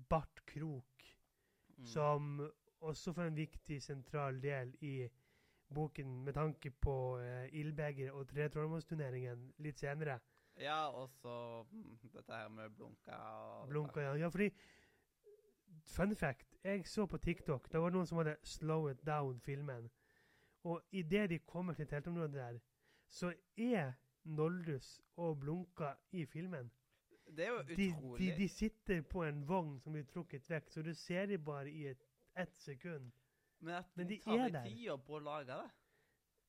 [0.09, 0.91] Bart Krok.
[1.77, 1.85] mm.
[1.85, 5.09] som også får en viktig sentral del i
[5.73, 10.19] boken med tanke på uh, Ildbegeret og tretrollmannsturneringen litt senere.
[10.61, 14.13] Ja, og så mm, dette her med blunka og Blunka, ja.
[14.15, 14.27] ja.
[14.27, 14.51] Fordi
[15.85, 16.55] Fun fact.
[16.63, 17.71] Jeg så på TikTok.
[17.71, 19.89] Det var noen som hadde 'Slow It Down'-filmen.
[20.65, 22.59] Og idet de kommer til teltområdet der,
[23.07, 26.71] så er Noldus og Blunka i filmen.
[27.27, 28.19] Det er jo utrolig.
[28.19, 31.69] de, de sitter på en vogn som blir trukket vekk, så du ser dem bare
[31.69, 32.01] i et,
[32.37, 33.11] ett sekund.
[33.59, 35.69] men at men de de tar er seg tid på å lage det.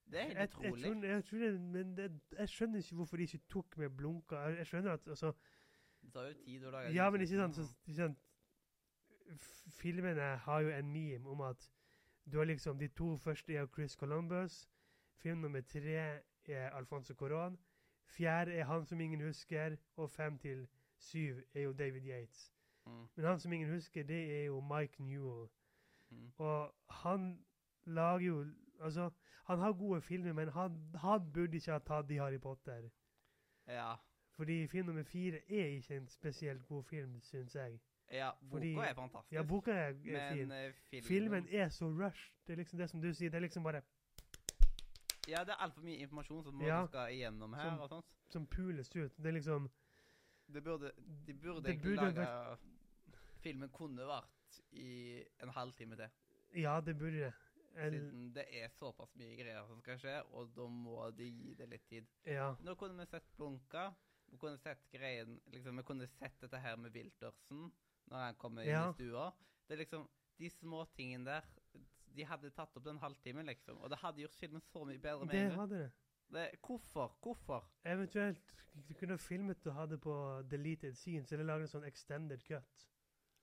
[0.06, 0.82] Det er helt jeg, jeg, utrolig.
[0.84, 4.36] tror, jeg, tror det, men det, jeg skjønner ikke hvorfor de ikke tok med Blunka.
[4.36, 5.32] Jeg, jeg skjønner at altså,
[6.02, 8.22] det tar jo tid å lage Ja, men ikke sant, så, ikke sant
[9.74, 11.70] Filmene har jo en meme om at
[12.32, 14.68] du har liksom De to første er Chris Columbus.
[15.16, 17.58] Film nummer tre er Alfonso Coron.
[18.06, 19.76] Fjerde er Han som ingen husker.
[19.96, 22.52] Og fem til syv er jo David Yates.
[22.86, 25.48] Mm, Men han som ingen husker, det er jo Mike Newell.
[26.10, 26.32] mm.
[26.36, 27.44] Og han
[27.84, 28.46] lager jo
[28.80, 29.10] Altså,
[29.44, 32.88] han har gode filmer, men han, han burde ikke ha tatt de Harry Potter.
[33.66, 33.94] Ja.
[34.30, 37.80] Fordi film nummer fire er ikke en spesielt god film, syns jeg.
[38.10, 39.32] Ja, boka Fordi- er fantastisk.
[39.32, 41.02] Ja, boka er, er men fin.
[41.02, 42.32] filmen, Filmen er så rush.
[42.46, 43.30] Det er liksom det som du sier.
[43.30, 43.82] Det er liksom bare
[45.28, 46.82] Ja, det er altfor mye informasjon som Ja.
[46.82, 47.62] du skal igjennom her.
[47.70, 48.04] Som- og sånt.
[48.28, 49.16] som pules ut.
[49.16, 49.70] Det er liksom
[50.52, 50.92] Det burde,
[51.26, 52.58] de burde Det egentlig burde lage
[53.42, 56.08] Filmen kunne vært i en halvtime til.
[56.54, 57.32] Ja, det burde det.
[57.76, 61.68] Siden det er såpass mye greier som skal skje, og da må de gi det
[61.68, 62.06] litt tid.
[62.26, 62.54] Ja.
[62.62, 63.90] Nå kunne vi sett Blunka.
[64.30, 67.72] Vi kunne sett greien liksom, Vi kunne sett dette her med Wiltersen
[68.10, 68.88] når han kommer inn Ja.
[68.90, 69.30] i stua.
[69.68, 71.40] Det er liksom De små tingene der
[72.16, 73.78] De hadde tatt opp den halvtimen, liksom.
[73.82, 75.92] Og det hadde gjort filmen så mye bedre med Det en hadde det.
[76.32, 77.16] Det, hvorfor?
[77.22, 77.64] Hvorfor?
[77.84, 78.52] Eventuelt
[78.88, 82.86] du kunne filmet og hadde på deleted scenes, eller laget en sånn extended cut.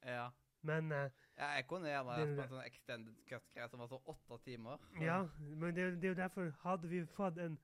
[0.06, 0.30] Ja.
[0.62, 4.38] Men uh, ja jeg kunne gjerne på en sånn extended cut-greie som var så åtte
[4.46, 4.78] timer.
[5.02, 7.58] Ja, men det, det er jo derfor hadde vi fått en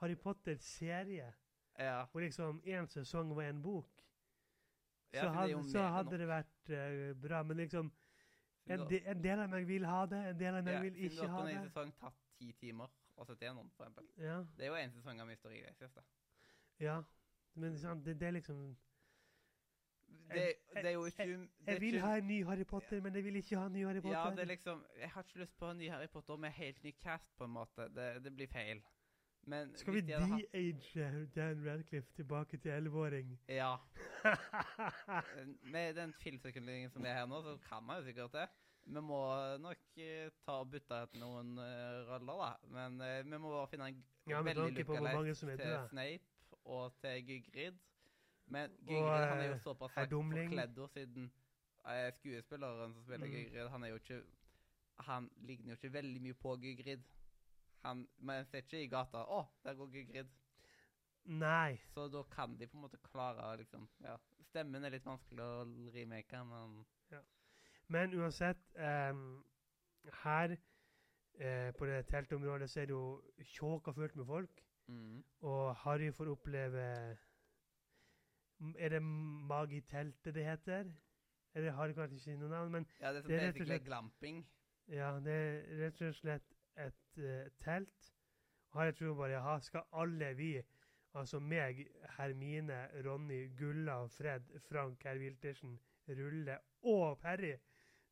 [0.00, 1.32] Harry Potter-serie
[1.78, 2.04] Ja.
[2.12, 3.97] hvor liksom én sesong var en bok,
[5.08, 7.42] så, det hadde, så hadde det vært uh, bra.
[7.42, 7.92] Men liksom
[8.68, 11.30] En, de, en del av meg vil ha det, en del av meg vil siden
[11.32, 14.10] ha du ha har på en sesong tatt ti timer og 71 år, for eksempel.
[14.20, 16.02] Ja, Det er jo en sesong av Mystery i da.
[16.78, 16.98] ja.
[17.54, 18.76] Men sant, det, det er liksom
[20.28, 20.44] Det,
[20.74, 23.14] det er jo ikke Jeg, jeg, Jeg vil ikke- ha en ny Harry Potter, men
[23.14, 24.18] jeg vil ikke ha en ny Harry Potter.
[24.18, 26.84] Ja, det er liksom Jeg har ikke lyst på en ny Harry Potter med helt
[26.84, 27.88] ny cast, på en måte.
[27.94, 28.82] Det, det blir feil.
[29.48, 33.30] Men Skal vi de-age Dan Radcliffe tilbake til 11-åring?
[33.48, 33.76] Ja.
[35.74, 38.46] Med den filmsekundelingen som er her nå, så kan man jo sikkert det.
[38.88, 39.20] Vi må
[39.60, 42.50] nok eh, ta og bytte etter noen eh, roller, da.
[42.76, 45.82] Men eh, vi må bare finne en Ja, veldig heter til det.
[45.90, 47.76] Snape og til Gygrid.
[48.48, 51.30] Men Og, han er jo eh, såpass forkledd siden
[51.88, 53.32] eh, skuespilleren som spiller Mm.
[53.36, 54.22] Gygrid, han er jo ikke
[54.98, 57.04] Han ligner jo ikke veldig mye på Gygrid.
[57.84, 60.28] Han, man ser ikke i gata 'Å, der går Gygrid'.
[61.24, 61.76] Nei.
[61.94, 64.16] Så da kan de på en måte klare liksom Ja.
[64.48, 67.20] Stemmen er litt vanskelig å remake, men ja.
[67.88, 69.44] Men uansett, um,
[70.22, 70.56] her
[71.38, 74.64] eh, på det teltområdet så er det jo tjåka fullt med folk.
[74.88, 75.24] mm.
[75.42, 77.18] Og Harry får oppleve
[78.78, 80.92] Er det Magiteltet det heter?
[81.54, 83.66] Eller har det kanskje ikke noe navn, men Ja, det er, Det er rett og
[83.66, 84.46] slett- glamping.
[84.88, 86.42] ja, det er rett og slett
[87.18, 88.14] et eh, telt.
[88.70, 90.62] Og her tror bare jaha, skal alle vi,
[91.14, 91.86] altså meg,
[92.18, 95.78] Hermine, Ronny, Gulla, Fred, Frank, herr Wiltersen,
[96.08, 97.54] Rulle og Perry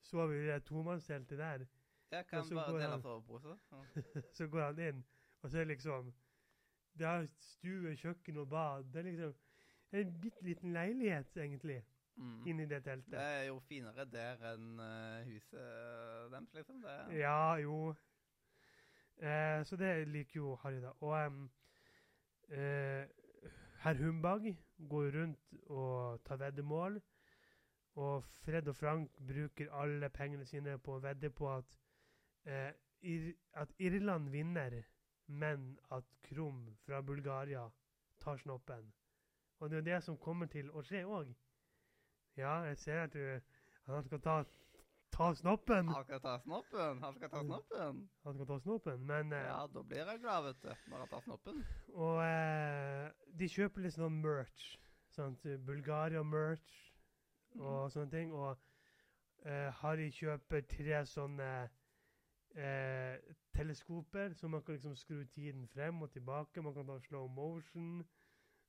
[0.02, 1.66] sove i det tomannsteltet der?
[2.10, 3.56] Jeg kan bare dele sovepose.
[3.72, 4.02] Ja.
[4.36, 5.04] så går han inn,
[5.42, 6.14] og så er det liksom
[6.98, 8.84] Det er stue, kjøkken og bad.
[8.92, 9.34] Det er liksom
[9.92, 11.84] en bitte liten leilighet, egentlig,
[12.16, 12.46] Mm.
[12.46, 13.12] inni det teltet.
[13.12, 16.78] Det er jo finere der enn uh, huset deres, liksom.
[16.82, 17.18] Det.
[17.18, 17.94] Ja, jo.
[19.18, 20.92] Eh, så det liker jo Harry, da.
[21.00, 21.50] Og um,
[22.48, 23.06] eh,
[23.80, 24.56] herr Humbag
[24.88, 27.00] går rundt og tar veddemål.
[27.94, 31.78] Og Fred og Frank bruker alle pengene sine på å vedde på at,
[32.44, 34.82] eh, Ir at Irland vinner,
[35.26, 37.68] men at Krum fra Bulgaria
[38.18, 38.92] tar snoppen.
[39.58, 41.34] Og det er jo det som kommer til å skje òg.
[42.36, 43.40] Ja, jeg ser at du
[43.86, 44.44] Han skal ta,
[45.16, 45.88] ta snoppen.
[45.88, 47.02] Han skal ta snoppen!
[47.02, 47.46] Han skal ta Mm.
[47.48, 48.02] snoppen!
[48.24, 50.74] Han skal ta snoppen, men eh, Ja, da blir jeg glad, vet du.
[50.90, 51.64] Når han tar snoppen.
[51.94, 54.66] Og eh, de kjøper litt sånn merch.
[55.16, 55.42] Sant?
[55.66, 56.74] Bulgaria-merch
[57.58, 58.32] og sånne ting.
[58.32, 58.58] Og
[59.46, 61.50] eh, Harry kjøper tre sånne
[62.56, 63.16] eh,
[63.56, 66.62] teleskoper, så man kan liksom skru tiden frem og tilbake.
[66.62, 68.04] Man kan ta slow motion,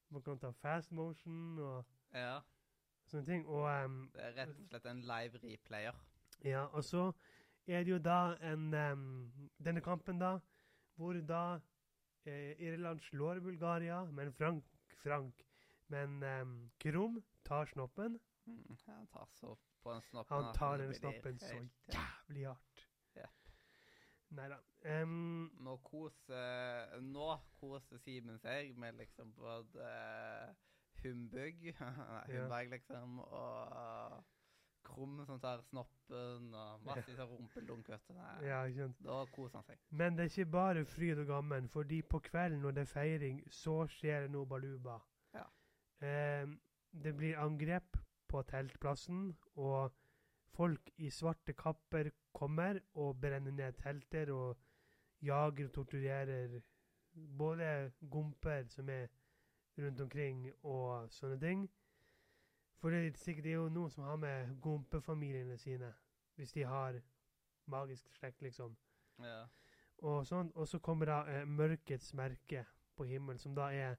[0.10, 2.40] man kan ta fast motion og Ja.
[3.08, 3.48] sånne ting.
[3.48, 5.96] Og um, Det er rett og slett en live replayer.
[6.46, 7.12] Ja, og så
[7.68, 10.38] er det jo da en um, Denne kampen, da,
[10.96, 11.60] hvor da
[12.26, 14.64] eh, Irland slår Bulgaria, men Frank
[15.04, 15.44] Frank
[15.88, 18.20] Men um, Krum tar snoppen.
[18.46, 18.78] Mm.
[18.86, 20.36] Han tar så på den snoppen.
[20.36, 22.88] Han tar den snoppen så jævlig hardt.
[23.16, 23.28] Ja.
[24.30, 24.58] Nei da.
[25.02, 30.52] Um, Nå koser Nå koser Simen seg med liksom både uh,
[31.04, 32.26] humbug Nei.
[32.34, 34.24] Humbug, liksom, og
[34.88, 38.18] Krum som tar snoppen, og masse sånn rumpelunk, vet du.
[38.48, 38.62] Ja.
[39.04, 39.82] Da koser han seg.
[39.90, 43.42] Men det er ikke bare fryd og gammen, fordi på kvelden når det er feiring,
[43.52, 44.98] så skjer det noe baluba.
[45.36, 45.46] Ja.
[46.08, 46.48] Eh,
[47.04, 48.00] det blir angrep
[48.32, 49.94] på teltplassen, og
[50.58, 54.58] folk i svarte kapper kommer og brenner ned telter og
[55.22, 56.60] jager og torturerer
[57.38, 59.08] både gomper som er
[59.78, 61.68] rundt omkring, og sånne ting.
[62.78, 65.94] For det er sikkert det er jo noen som har med gompefamiliene sine,
[66.36, 67.00] hvis de har
[67.66, 68.76] magisk slekt, liksom.
[69.20, 69.48] Ja.
[70.06, 73.98] Og, sånn, og så kommer da eh, mørkets merke på himmelen, som da er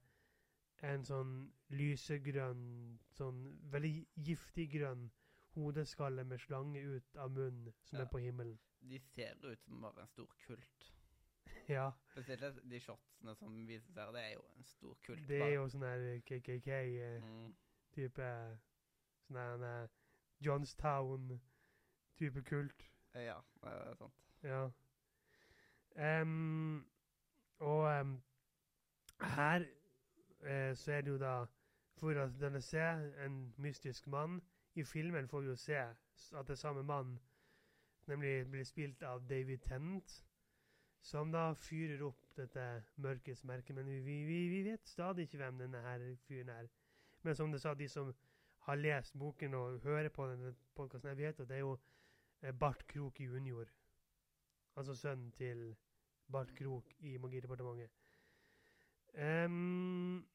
[0.86, 1.32] en sånn
[1.74, 3.40] lysegrønn, sånn
[3.72, 5.08] veldig giftig grønn
[5.56, 8.04] hodeskalle med slange ut av munnen, som Ja.
[8.04, 8.58] er på himmelen.
[8.80, 10.92] De ser ut som bare en stor kult.
[11.68, 15.26] Ja, Spesielt de shotsene som vises her, det er jo en stor kult.
[15.28, 15.52] det er bare.
[15.54, 18.58] jo sånn her KKK-type mm.
[19.28, 19.88] Sånn her eh,
[20.40, 22.84] Johnstown-type kult.
[23.14, 24.14] Ja, det er sant.
[24.42, 24.70] Ja.
[25.98, 26.86] Um,
[27.58, 28.22] og um,
[29.20, 31.44] her uh, så er det jo da
[31.98, 32.84] For at denne se
[33.24, 34.38] en mystisk mann
[34.78, 37.18] I filmen får vi jo se at det er samme mann,
[38.06, 40.24] nemlig blir spilt av David Tennant,
[41.02, 43.74] som da fyrer opp dette mørkets merke.
[43.74, 46.68] Men vi, vi, vi, vi vet stadig ikke hvem denne her fyren er.
[47.22, 48.14] Men som du sa, de som
[48.68, 51.78] har lest boken og hører på denne podkasten, vet at det er jo
[52.42, 53.64] eh, Bart Krok junior.
[54.76, 55.76] Altså sønnen til
[56.32, 57.90] Bart Krok i Magidepartementet.
[59.46, 60.28] Um,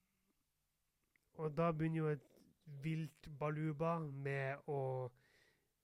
[1.34, 2.26] og da begynner jo et
[2.66, 5.12] vilt baluba med å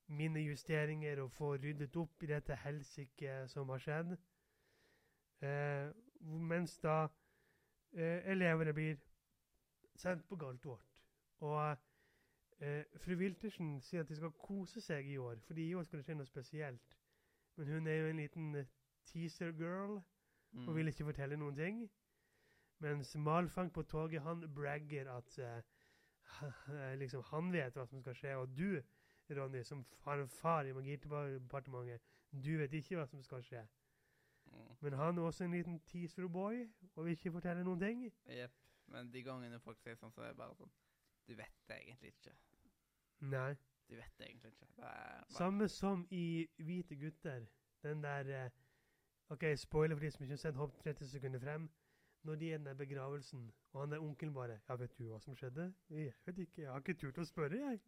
[0.07, 4.15] minne justeringer og få ryddet opp i dette helsike som har skjedd.
[5.45, 5.93] Uh,
[6.49, 8.97] mens da uh, elevene blir
[9.95, 11.05] sendt på galt vårt.
[11.45, 11.77] Og
[12.59, 15.99] eh, fru Wiltersen sier at de skal kose seg i år, fordi i år skal
[15.99, 16.95] det skje noe spesielt.
[17.55, 18.71] Men hun er jo en liten eh,
[19.09, 19.99] teaser girl
[20.51, 20.67] Mm.
[20.67, 21.81] og vil ikke fortelle noen ting.
[22.79, 25.61] Mens Malfang på toget, han bragger at eh,
[27.01, 28.35] liksom, han vet hva som skal skje.
[28.37, 28.79] Og du,
[29.29, 33.61] Ronny, som har en far i Magidepartementet, du vet ikke hva som skal skje.
[34.49, 34.71] Mm.
[34.81, 36.63] Men han er også en liten teaser-boy
[36.95, 38.05] og vil ikke fortelle noen ting.
[38.25, 38.55] Jepp.
[38.89, 40.71] Men de gangene folk sier sånn, så er det bare sånn
[41.29, 42.31] Du vet det egentlig ikke.
[43.21, 43.53] Nei.
[43.89, 44.65] Du vet det egentlig ikke.
[44.65, 47.45] Det bare, Samme som i Hvite gutter.
[47.83, 48.49] Den der eh,
[49.29, 51.69] OK, spoiler for de som ikke har sett Hopp 30 sekunder frem.
[52.23, 55.03] Når de er i den der begravelsen, og han der onkelen bare 'Ja, vet du
[55.07, 56.61] hva som skjedde?' 'Jeg vet ikke.
[56.61, 57.79] Jeg har ikke turt å spørre, jeg.'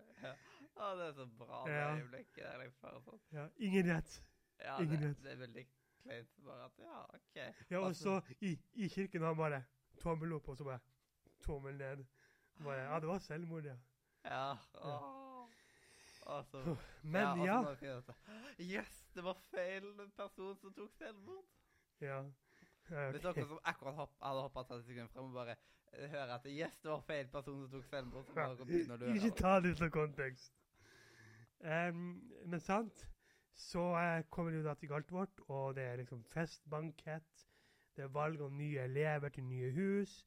[0.75, 1.95] Å, det er så bra det Ja.
[1.97, 2.57] øyeblikket der.
[2.63, 3.19] Liksom, bare sånn.
[3.31, 4.23] Ja, ingen rett.
[4.59, 5.23] Ja, Ingen det, rett.
[5.23, 5.65] det er veldig
[6.03, 6.29] kleint.
[6.45, 7.69] Bare at Ja, OK.
[7.71, 9.63] Ja, og så i, i kirken han bare
[9.99, 10.79] tommel opp, og så bare
[11.41, 12.05] tommel ned.
[12.63, 13.75] Bare, ja, det var selvmord, ja.
[14.25, 14.57] Ja.
[14.73, 15.47] Åh.
[16.25, 17.57] Altså, Men ja.
[17.59, 17.97] og så ja.
[17.97, 18.15] at,
[18.59, 19.83] Yes, det var feil
[20.17, 21.45] person som tok selvmord.
[22.01, 22.23] ja.
[22.91, 23.11] Okay.
[23.11, 25.55] Hvis dere som akkurat hopp, hadde hoppa 30 sekunder frem og bare
[25.93, 29.05] eh, hører at yes, det var feil person som tok selvmord, så bare begynner du
[29.05, 30.53] å Ikke ta det ut av kontekst.
[31.61, 32.01] Um,
[32.45, 33.05] men sant,
[33.53, 37.47] så uh, kommer det jo da til Galtvort, og det er liksom festbankett.
[37.95, 40.23] Det er valg om nye elever til nye hus.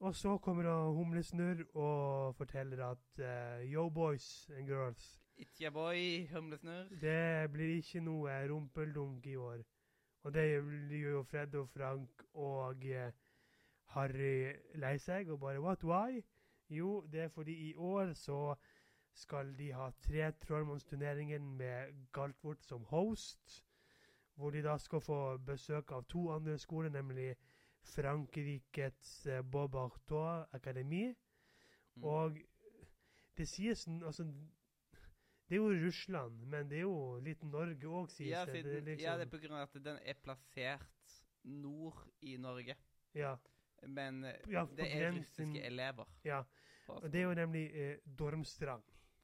[0.00, 5.70] Og så kommer da Humlesnurr og forteller at uh, yo boys and girls, It's your
[5.70, 6.88] boy, humlesnurr.
[7.00, 9.58] det blir ikke noe rumpeldunk i år.
[10.22, 13.10] Og det gjør jo Fred og Frank og uh,
[13.94, 16.22] Harry lei seg og bare What, why?
[16.68, 18.54] Jo, det er fordi i år så
[19.14, 23.64] skal de ha tre Trollmannsturneringer med Galtvort som host.
[24.34, 27.34] Hvor de da skal få besøk av to andre skoler, nemlig
[27.88, 31.08] Frankrikes eh, Bob Artois Akademi.
[31.96, 32.04] Mm.
[32.04, 32.38] Og
[33.38, 34.24] det sies altså
[35.48, 38.82] Det er jo Russland, men det er jo litt Norge òg, sies ja, siden, det.
[38.84, 42.76] liksom, ja, det er på grunn av at den er plassert nord i Norge.
[43.14, 43.36] ja,
[43.86, 46.04] Men eh, Ja, det er russiske elever.
[46.24, 46.42] ja.
[46.88, 48.82] Og det er jo nemlig eh, Dormstrang.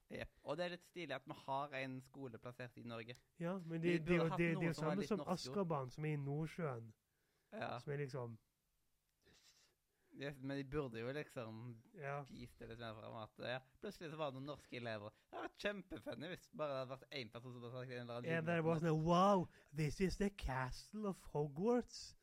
[0.09, 0.25] Ja.
[0.43, 3.15] Og det er litt stilig at vi har en skole plassert i Norge.
[3.39, 5.23] Ja, men det, det, det, det er jo samme som.
[5.27, 6.93] Askaban, som er i Nordsjøen.
[7.53, 7.79] Ja.
[7.79, 8.37] Som er liksom
[10.41, 12.21] men de burde jo liksom Ja.
[12.29, 13.15] vist det litt mer frem.
[13.21, 15.11] At ja, plutselig så var det noen norske elever.
[15.31, 18.15] Det vært kjempefunny hvis bare det hadde vært én person som hadde sagt en eller
[18.19, 22.15] annen And there was no Wow, this is the castle of Hogwarts.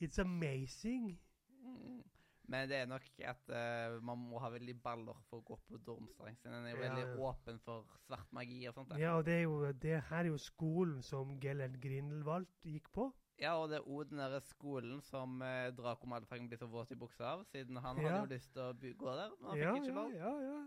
[0.00, 1.18] It's amazing.
[1.62, 2.02] Mm.
[2.50, 5.78] Men det er nok at uh, man må ha veldig baller for å gå på
[5.86, 6.34] dormstreng.
[6.42, 8.88] Den er jo Ja, veldig åpen for svart magi og sånt.
[8.90, 8.98] der.
[8.98, 13.12] Ja, og det er jo det her er jo skolen som Gellert Grindelwald gikk på.
[13.40, 16.90] Ja, og det er òg den der skolen som eh, Draco Malfang blir så våt
[16.92, 18.08] i buksa av, siden han Ja.
[18.08, 20.12] hadde jo lyst til å gå der, men han ja, fikk ikke ja, lov.
[20.12, 20.60] ja, ja.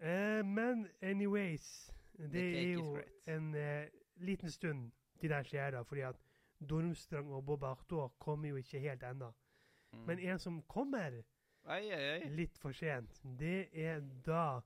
[0.00, 6.00] Eh, men anyways, det er jo en eh, liten stund til det skjer, da, fordi
[6.08, 6.20] at
[6.60, 9.32] Dormstrang og Bob Arthur kommer jo ikke helt ennå.
[9.92, 10.04] Mm.
[10.06, 11.16] Men en som kommer
[11.68, 12.28] ei, ei, ei.
[12.36, 14.60] litt for sent, det er da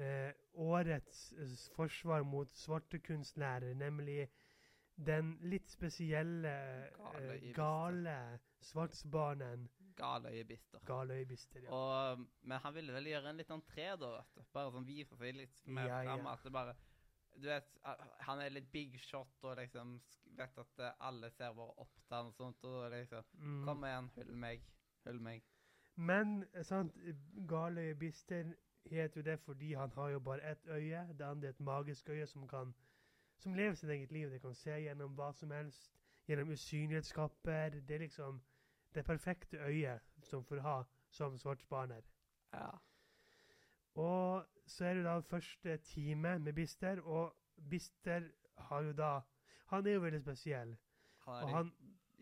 [0.00, 4.28] eh, årets eh, forsvar mot svartekunstlærer, nemlig
[5.06, 6.52] den litt spesielle,
[6.98, 8.16] Gale eh, gale
[8.60, 9.68] svartsbarnen
[10.00, 10.80] Galøyebister.
[10.88, 11.60] Galøybister.
[11.66, 11.70] Ja.
[11.76, 14.44] Og, men han ville vel gjøre en litt entré, da, vet du.
[14.54, 16.24] Bare sånn vise seg litt mer Ja, fram.
[16.24, 16.32] ja.
[16.32, 16.74] At det bare
[17.36, 17.68] Du vet,
[18.26, 19.92] han er litt big shot og liksom
[20.38, 22.64] vet at eh, alle ser bare opp til han og sånt.
[22.64, 23.64] Og liksom Mm.
[23.66, 24.64] Kom igjen, hyll meg.
[25.06, 25.42] Hyll meg.
[25.96, 26.96] Men eh, sant,
[27.48, 28.54] Galøyebister
[28.90, 31.04] heter jo det fordi han har jo bare ett øye.
[31.18, 32.74] Det andre er et magisk øye som kan
[33.40, 34.30] som lever sitt eget liv.
[34.30, 35.90] Det kan se gjennom hva som helst.
[36.28, 37.80] Gjennom usynlighetskapper.
[37.80, 38.40] Det er liksom
[38.94, 42.02] det perfekte øyet som får ha som svartspaner.
[42.52, 42.70] Ja.
[43.94, 47.36] Og så er det da første time med Bister, og
[47.70, 49.20] Bister har jo da
[49.66, 50.76] Han er jo veldig spesiell.
[51.18, 51.72] Han er, Og han,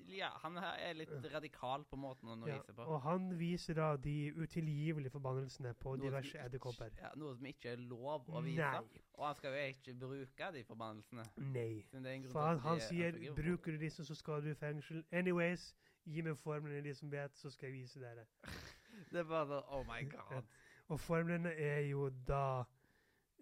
[0.08, 2.82] ja, han er litt radikal på måten han viser på.
[2.82, 6.90] og han viser da de utilgivelige forbannelsene på Noe diverse edderkopper.
[6.98, 8.62] Ja, noe som ikke er lov å vise.
[8.62, 9.02] Nei.
[9.18, 11.24] Og han skal jo ikke bruke de forbannelsene.
[11.36, 11.84] Nei.
[12.32, 15.04] For han, han er sier han 'bruker du disse, så skal du i fengsel'.
[15.12, 15.74] Anyways,
[16.06, 18.26] gi meg formlene, de som vet, så skal jeg vise dere.
[19.12, 20.42] Det er bare sånn Oh my god.
[20.88, 22.64] Og formlene er jo da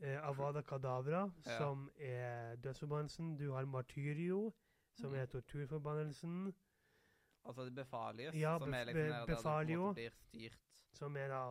[0.03, 1.59] eh, Avada Kadavra, Ja.
[1.59, 3.37] som er dødsforbannelsen.
[3.39, 4.53] Du har Martyrio,
[5.01, 5.19] som Mhm.
[5.21, 6.55] er torturforbannelsen.
[7.47, 9.81] Altså det befalius, Ja, som er liksom der, der befalio.
[9.87, 10.59] måte blir styrt.
[10.93, 11.43] Som er da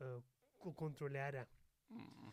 [0.00, 0.20] eh,
[0.60, 1.46] å kontrollere.
[1.88, 2.32] Mm.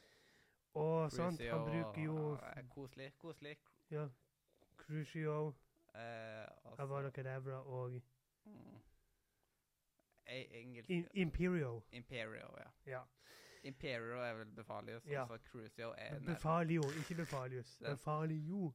[0.79, 3.13] Og sant, han bruker jo uh, Koselig.
[3.17, 3.57] Koselig.
[3.91, 4.07] ja,
[4.77, 5.55] Crucio,
[5.95, 6.45] Eh,
[6.77, 7.91] Avada og
[8.45, 8.79] mm.
[10.27, 11.81] E- Engelsk In Imperio.
[11.91, 12.69] Imperio, ja.
[12.85, 13.01] Ja.
[13.63, 15.21] Imperio er vel Befalius, Ja.
[15.21, 17.77] og så Crucio er Befalio, ikke Befalius.
[17.91, 18.73] Befalio.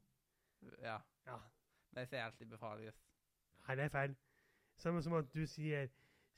[0.82, 0.98] Ja.
[1.26, 1.36] Ja.
[1.90, 2.98] Men jeg sier alltid Befalius.
[3.68, 4.16] Nei, det er feil.
[4.76, 5.88] Samme som at du sier,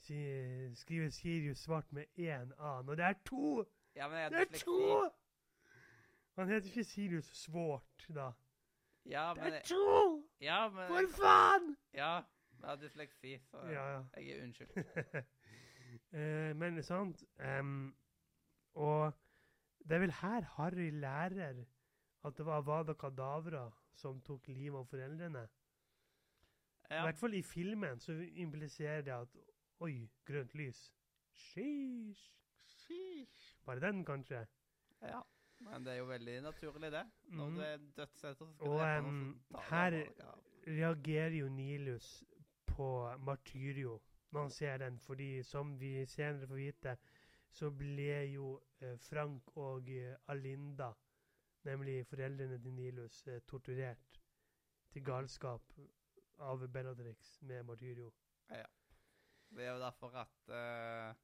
[0.05, 3.64] sier skriver Sirius svart med én A, når det er to!
[3.97, 5.11] Ja, men jeg Det er to!
[6.37, 8.30] Han heter ikke Sirius Svart, da.
[9.07, 10.24] Ja, Det er to!
[10.41, 11.76] Ja, men For faen!
[11.95, 12.14] Ja,
[12.61, 14.03] jeg har dysleksi, så Ja, ja.
[14.16, 14.76] jeg er unnskyldt.
[16.12, 17.24] uh, men sant
[17.61, 17.97] um,
[18.74, 19.12] Og
[19.78, 21.64] det er vel her Harry lærer
[22.24, 25.47] at det var Avada Kadavra som tok livet av foreldrene.
[26.91, 29.37] I hvert fall i filmen så impliserer det at
[29.84, 30.78] Oi, grønt lys.
[31.32, 32.32] Sheesh.
[33.66, 34.47] Bare den, kanskje.
[35.03, 35.20] ja.
[35.61, 37.05] Men det er jo veldig naturlig, det.
[37.24, 37.55] Når mm.
[37.55, 40.32] du er dødsetter, så skal Og, du um, du her- ja.
[40.66, 42.24] reagerer jo Nilus
[42.66, 44.01] på Martyrio
[44.32, 46.97] når han ser den, fordi som vi senere får vite,
[47.51, 50.91] så ble jo eh, Frank og eh, Alinda,
[51.64, 54.20] nemlig foreldrene til Nilus, eh, torturert
[54.93, 55.62] til galskap
[56.39, 58.12] av Bellatrix med Martyrio.
[58.51, 58.66] Ja.
[59.49, 61.14] Det er jo derfor at uh,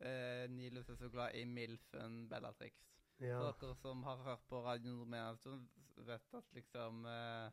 [0.00, 2.74] uh, Nilus er så glad i Milfen Bellatrix.
[3.20, 3.38] Ja.
[3.38, 7.50] For dere som har hørt på Radio Nordmenn, vet at liksom uh,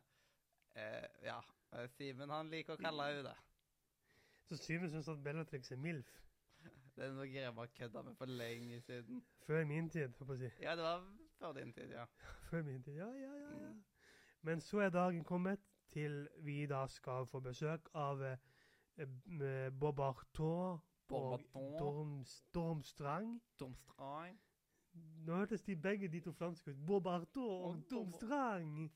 [0.74, 1.40] eh, Ja.
[1.72, 3.36] eh, Simen han liker å kalle henne det.
[4.48, 6.10] Så Simen syns at Bellatrix er MILF.
[6.96, 9.24] Det er noe jeg har kødda med for lenge siden.
[9.46, 10.62] Før min tid, får jeg si.
[10.62, 11.06] Ja, det var
[11.38, 12.04] før din tid, ja.
[12.50, 13.56] Før min tid, ja, ja, ja.
[13.64, 13.72] ja.
[14.42, 15.60] Men så er dagen kommet
[15.94, 18.36] til vi da skal få besøk av eh,
[18.98, 22.24] eh, Bob Arthur og Bourbaton, Dorm,
[22.54, 23.42] Dormstrang.
[23.60, 24.40] Domstrang
[25.26, 26.86] Nå hørtes de begge de to franske ut.
[26.86, 28.92] Bob Arthur og Dormstrang.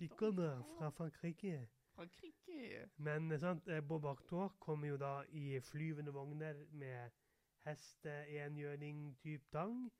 [0.00, 1.68] De kommer fra Frankrike.
[1.94, 2.88] Frankrike.
[2.96, 7.10] Men eh, sant, eh, Bob Arthur kommer jo da i flyvende vogner med
[7.66, 9.92] heste-enhjørning-type tang.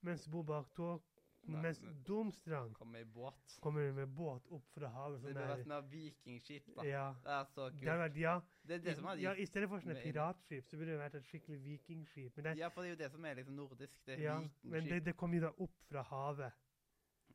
[0.00, 1.00] Mens Bob Artaud,
[1.48, 3.58] Mens men- Kommer i båt.
[3.60, 5.20] kommer med båt opp fra havet.
[5.22, 6.82] Det Sånn burde vært mer vikingskip, da.
[6.84, 7.14] Ja.
[7.22, 7.98] Det er så Det kult.
[7.98, 10.76] vært, ja, Det er det som er ja, I stedet for sånne med- piratskip, så
[10.76, 12.36] burde det vært et skikkelig vikingskip.
[12.36, 14.04] Men det, Ja, for det er jo det som er liksom nordisk.
[14.06, 14.88] Det er ja, men vikingskip.
[14.90, 16.52] det, det kom jo da opp fra havet.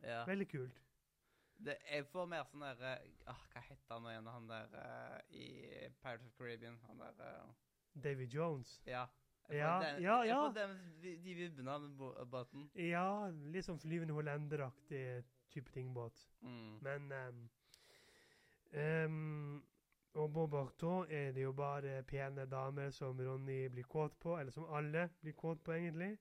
[0.04, 0.26] Ja.
[0.26, 0.82] Veldig kult.
[1.64, 5.20] Det, jeg får mer sånn der eh, ah, Hva heter han igjen, han der uh,
[5.30, 6.80] i Pirates of Caribbean?
[6.88, 7.14] Han der
[7.46, 7.54] uh,
[8.02, 8.82] David Jones.
[8.86, 9.06] Ja.
[9.50, 10.52] Ja, den, ja, ja.
[10.56, 11.90] den, de, vibbene av
[12.32, 12.70] båten.
[12.76, 16.22] Ja, litt sånn flyvende hollenderaktig type tingbåt.
[16.42, 16.78] Mm.
[16.82, 17.50] Men um,
[18.80, 19.64] um,
[20.14, 24.52] Og på Artaud er det jo bare pene damer som Ronny blir kåt på, eller
[24.52, 26.18] som alle blir kåt på, egentlig.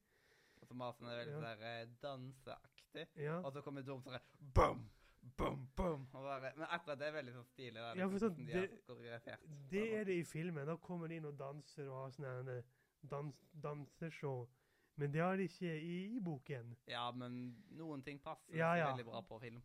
[0.61, 1.39] Og så masen er veldig Ja.
[1.41, 3.07] sånn der, eh, danseaktig.
[3.17, 4.19] Ja, Og så kommer Dom sånn
[4.55, 4.89] bam!
[5.37, 5.67] Bum!
[5.77, 6.07] Bum!
[6.13, 7.75] Bare, men akkurat det er veldig sånn stilig.
[7.75, 10.67] Der, Ja, for liksom, sånn, de det- Det er det i filmen.
[10.67, 12.63] Da kommer de inn og danser og har sånne her
[13.03, 14.49] dans, danseshow.
[14.97, 16.77] Men det har de ikke i, i boken.
[16.87, 18.91] Ja, men noen ting passer Ja, ja.
[18.91, 19.63] veldig bra på film.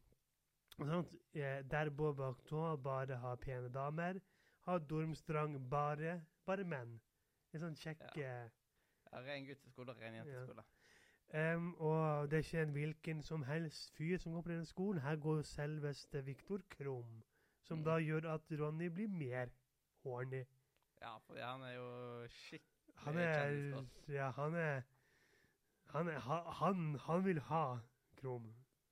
[0.78, 4.20] Sånt, eh, der Bob Acton bare har pene damer,
[4.66, 7.00] har Dormstrang bare, bare menn.
[7.54, 8.50] En sånn kjekk Ja,
[9.24, 10.24] ren gutteskole ren Ja.
[10.24, 10.64] jenteskole.
[11.34, 15.02] Em, og det er ikke en hvilken som helst fyr som går på denne skolen.
[15.02, 17.24] Her går selveste Viktor Krum,
[17.64, 17.84] som Mm.
[17.86, 19.50] da gjør at Ronny blir mer
[20.04, 20.46] horny.
[21.02, 23.84] Ja, for han er jo skikkelig Han er.
[24.08, 24.82] Ja, han er
[25.96, 27.78] Han, er, han, han vil ha
[28.20, 28.48] Krom,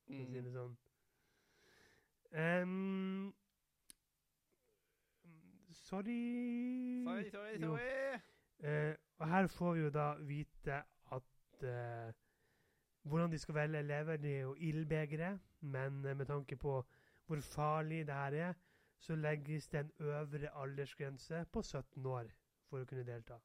[0.07, 0.43] for å si Mm.
[0.45, 0.75] det sånn.
[2.33, 3.33] Um,
[5.71, 8.19] sorry Sorry, sorry, sorry.
[8.63, 10.77] Uh, og her får vi jo da vite
[11.11, 12.11] at uh,
[13.03, 15.39] hvordan de skal velge elever, det er jo ildbegeret.
[15.61, 16.85] men uh, med tanke på
[17.25, 18.53] hvor farlig det her er,
[18.99, 22.25] så legges det en øvre aldersgrense på 17 år
[22.69, 23.37] for å kunne delta.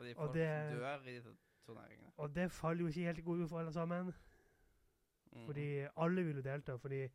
[0.00, 1.36] Fordi Og folk det- dør i de
[1.66, 2.10] turneringene.
[2.16, 4.14] Og det faller jo ikke helt i god jord for alle sammen,
[5.32, 5.44] Mm.
[5.46, 7.10] fordi alle vil jo delta, fordi det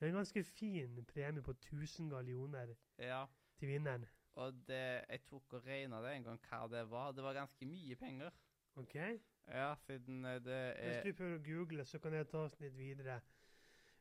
[0.00, 3.26] er en ganske fin premie på 1000 gallioner Ja,
[3.58, 4.06] til vinneren.
[4.34, 7.12] og det, jeg tok og regna det en gang hva det var.
[7.12, 8.30] Det var ganske mye penger.
[8.76, 8.94] Ok?
[9.48, 12.76] Ja, siden det er Hvis du prøver å google, så kan jeg ta oss litt
[12.76, 13.20] videre.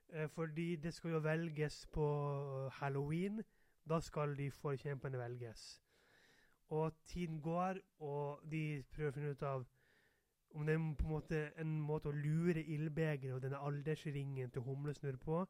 [0.09, 3.43] Eh, fordi det skal jo velges på halloween.
[3.89, 5.81] Da skal de forkjempende velges.
[6.69, 9.65] Og tiden går, og de prøver å finne ut av
[10.51, 14.65] om det er på en måte en måte å lure ildbegeret og denne aldersringen til
[14.65, 15.43] Humlesnurr på,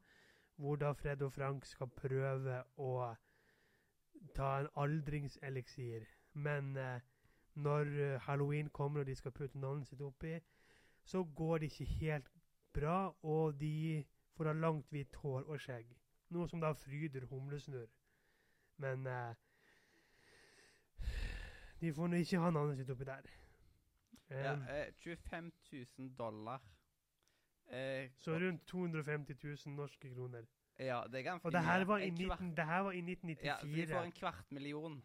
[0.59, 2.91] hvor da Fred og Frank skal prøve å
[4.35, 6.03] ta en aldringseliksir.
[6.33, 6.99] Men eh,
[7.55, 10.39] når eh, halloween kommer og de skal putte navnet sitt oppi,
[11.03, 12.27] så går det ikke helt
[12.73, 14.03] bra, og de
[14.35, 15.95] får da langt hvitt hår og skjegg.
[16.29, 17.87] Noe som da fryder humlesnurr.
[18.77, 19.35] Men eh,
[21.81, 23.29] de får nå ikke ha navnet sitt oppi der.
[24.29, 25.51] Ja, Um, eh, 25
[25.97, 26.61] 000 dollar.
[27.71, 30.45] Eh, så rundt 250 000 norske kroner.
[30.79, 33.17] Ja, det er ganske Og det her var i, En 19, det her var i
[33.43, 35.03] Ja, Vi får en kvart million.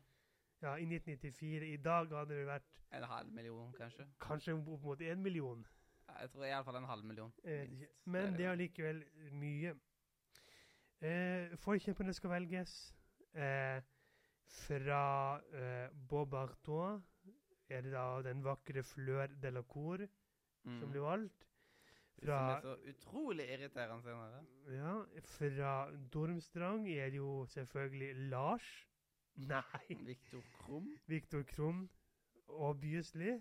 [0.62, 1.72] Ja, i 1994.
[1.72, 2.62] I dag hadde det vært
[2.92, 4.06] En halv million, kanskje.
[4.20, 5.66] kanskje opp mot én million.
[6.08, 7.32] Ja, Jeg tror iallfall en halv million.
[7.44, 7.88] Ikke.
[8.04, 9.74] Men det er likevel allikevel mye.
[11.00, 12.94] Eh, forkjemperne skal velges.
[13.34, 13.82] Eh,
[14.46, 17.02] fra eh, Bob Artois
[17.68, 20.78] er det da den vakre Fleur de la Cour mm.
[20.80, 21.46] som blir valgt.
[22.24, 24.44] Som er så utrolig irriterende senere.
[24.70, 24.92] ja,
[25.36, 25.72] fra
[26.12, 28.68] Dormstrang er det jo selvfølgelig Lars.
[29.50, 30.88] Nei, Viktor Krum.
[31.06, 31.88] Viktor Krum.
[32.46, 33.40] Obviously.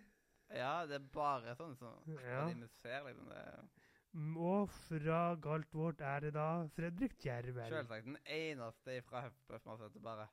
[0.50, 2.48] Ja, det er bare sånn som Ja.
[2.50, 2.68] ja.
[2.82, 3.30] ser, liksom.
[3.30, 3.70] Det.
[4.14, 7.70] Mm, Og fra Galtvort er det da Fredrik Djervel.
[7.70, 10.28] Selvsagt den eneste fra Huffpuff som har sett det bare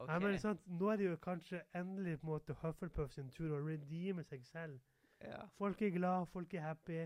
[0.00, 0.08] OK.
[0.08, 3.52] Ja, men sant, Nå er det jo kanskje endelig på en måte Hufflepuff sin tur
[3.52, 4.78] å redeeme seg selv.
[5.20, 5.42] ja.
[5.58, 7.02] Folk er glad, folk er happy.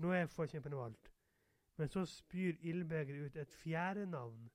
[0.00, 1.10] Nå er forkjemperne valgt.
[1.76, 4.50] Men så spyr Ildbeger ut et fjerde navn.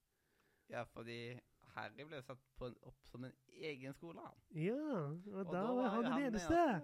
[0.69, 1.39] ja, fordi
[1.75, 4.19] Harry ble satt på en, opp som en egen skole.
[4.21, 4.37] han.
[4.51, 6.81] Ja, og, da da var han den eneste.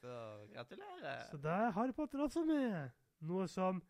[0.00, 0.12] Så
[0.52, 1.24] gratulerer.
[1.30, 2.90] Så da er Harry Potter også med.
[3.20, 3.82] Noe som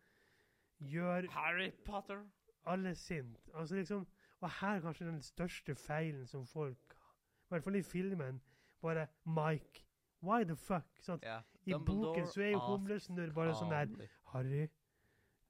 [0.79, 2.23] gjør Harry Potter.
[2.65, 3.49] alle sint.
[3.53, 4.07] Altså liksom,
[4.41, 8.41] Og her er kanskje den største feilen som folk I hvert fall i filmen.
[8.81, 9.85] Bare Mike.
[10.21, 10.85] Why the fuck?
[11.01, 11.41] Sånn, yeah.
[11.65, 14.07] I boken så er jo humlesnurr bare sånn der.
[14.33, 14.67] Harry,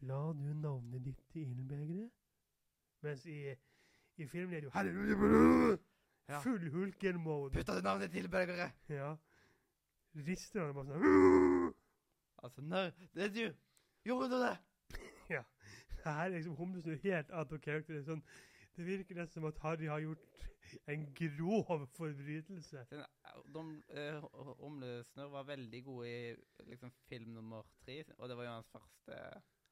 [0.07, 2.11] la du navnet ditt i ildbegeret?
[3.05, 3.53] Mens i,
[4.17, 5.77] i filmen er det jo Harry,
[6.31, 6.39] Ja.
[6.39, 7.51] Full hulken-mode.
[7.57, 8.75] Putta du navnet til begeret?
[8.89, 9.15] Ja.
[10.27, 11.73] Rister han bare sånn
[12.41, 13.57] Altså, når det er du!
[14.07, 14.55] Gjorde du det?
[16.05, 17.99] Her er liksom humlesnurr helt out of character.
[17.99, 18.23] Er Sånn,
[18.76, 20.45] det virker nesten som at Harry har gjort
[20.88, 22.86] en grov forbrytelse.
[22.89, 23.03] Den,
[23.53, 24.24] de, eh,
[24.63, 26.36] Omlesnurr var veldig god i
[26.69, 29.17] liksom, film nummer tre, og det var jo hans første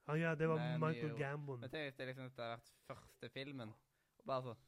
[0.10, 1.60] Ah, ja, det var Men Michael Gambon.
[1.60, 3.74] Men tenk hvis det liksom hadde vært første filmen,
[4.20, 4.66] og bare sånn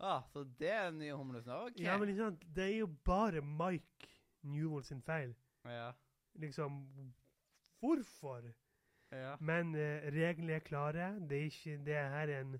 [0.00, 1.66] Ah, så det er den nye Humlesnurr?
[1.66, 1.80] OK.
[1.82, 4.08] Ja, men liksom, det er jo bare Mike
[4.42, 5.34] Newell sin feil.
[5.64, 5.90] ja.
[6.34, 6.86] Liksom,
[7.80, 8.46] hvorfor?
[9.12, 9.34] ja.
[9.40, 11.10] Men uh, reglene er klare.
[11.28, 12.54] Det er ikke det her er en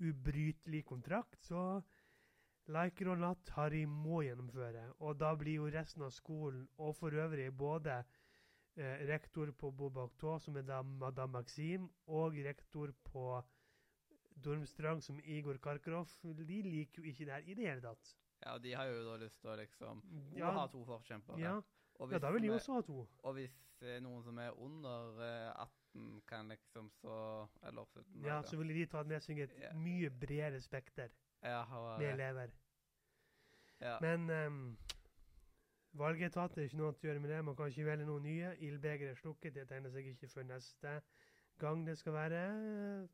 [0.00, 1.82] ubrytelig kontrakt, så
[2.68, 4.92] like it or not, Harry må gjennomføre.
[5.00, 7.94] Og da blir jo resten av skolen, og for øvrig både
[8.76, 13.42] eh, rektor på Beaubactois, som er da Madame Maxim, og rektor på
[14.44, 18.14] Dormstrang, som Igor Karkaroff, de liker jo ikke det her i det hele tatt.
[18.44, 20.02] ja, og de har jo da lyst til å liksom
[20.36, 21.40] Ja, ha to forkjempere.
[21.42, 21.56] ja,
[22.12, 23.08] ja da vil de også ha to.
[23.26, 25.18] Og hvis eh, noen som er under
[25.94, 29.52] eh, 18 kan liksom så Eller 17 Ja, så ville de tatt med seg et
[29.58, 29.72] Ja.
[29.74, 31.08] mye bredere spekter
[31.42, 31.64] ja,
[31.98, 32.50] med elever.
[33.80, 33.98] ja.
[34.00, 34.78] Men um,
[35.92, 37.44] valget er tatt, det er ikke noe å gjøre med det.
[37.44, 38.56] Man kan ikke velge noen nye.
[38.58, 39.54] Ildbegeret er slukket.
[39.54, 41.00] Det tegner seg ikke før neste
[41.58, 42.42] gang det skal være
[43.02, 43.08] uh,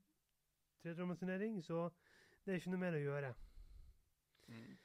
[1.62, 1.90] så
[2.44, 3.34] det er ikke noe mer å gjøre.
[4.48, 4.76] Mm.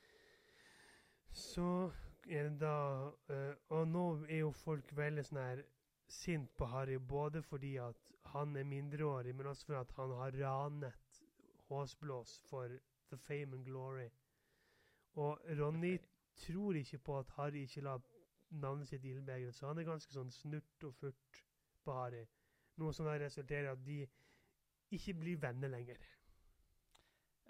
[1.32, 1.92] Så
[2.30, 5.64] er det da uh, Og nå er jo folk veldig sånn her
[6.10, 10.32] sint på Harry, både fordi at han er mindreårig, men også fordi at han har
[10.42, 11.24] ranet
[11.70, 12.68] Håsblås for
[13.10, 14.10] the fame and glory.
[15.16, 15.98] Og Ronny
[16.36, 17.98] tror ikke på at Harry ikke la
[18.50, 21.44] navnet sitt i ildbegeret, så han er ganske sånn snurt og furt
[21.86, 22.24] på Harry.
[22.80, 24.00] Noe som da resulterer i at de
[24.98, 25.98] ikke blir venner lenger.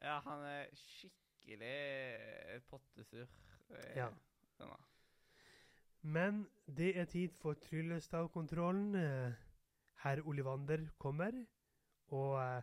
[0.02, 3.28] ja, han er skikkelig pottesur.
[3.70, 4.10] eh, Ja.
[4.58, 4.76] denne.
[6.02, 6.48] Men
[6.78, 8.96] det er tid for tryllestavkontrollen.
[8.96, 9.34] Eh,
[10.04, 11.32] Herr Olivander kommer
[12.08, 12.62] og eh,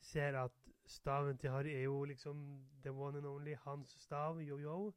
[0.00, 0.52] ser at
[0.86, 4.94] staven til Harry er jo liksom the one and only hans stav, yo-yo.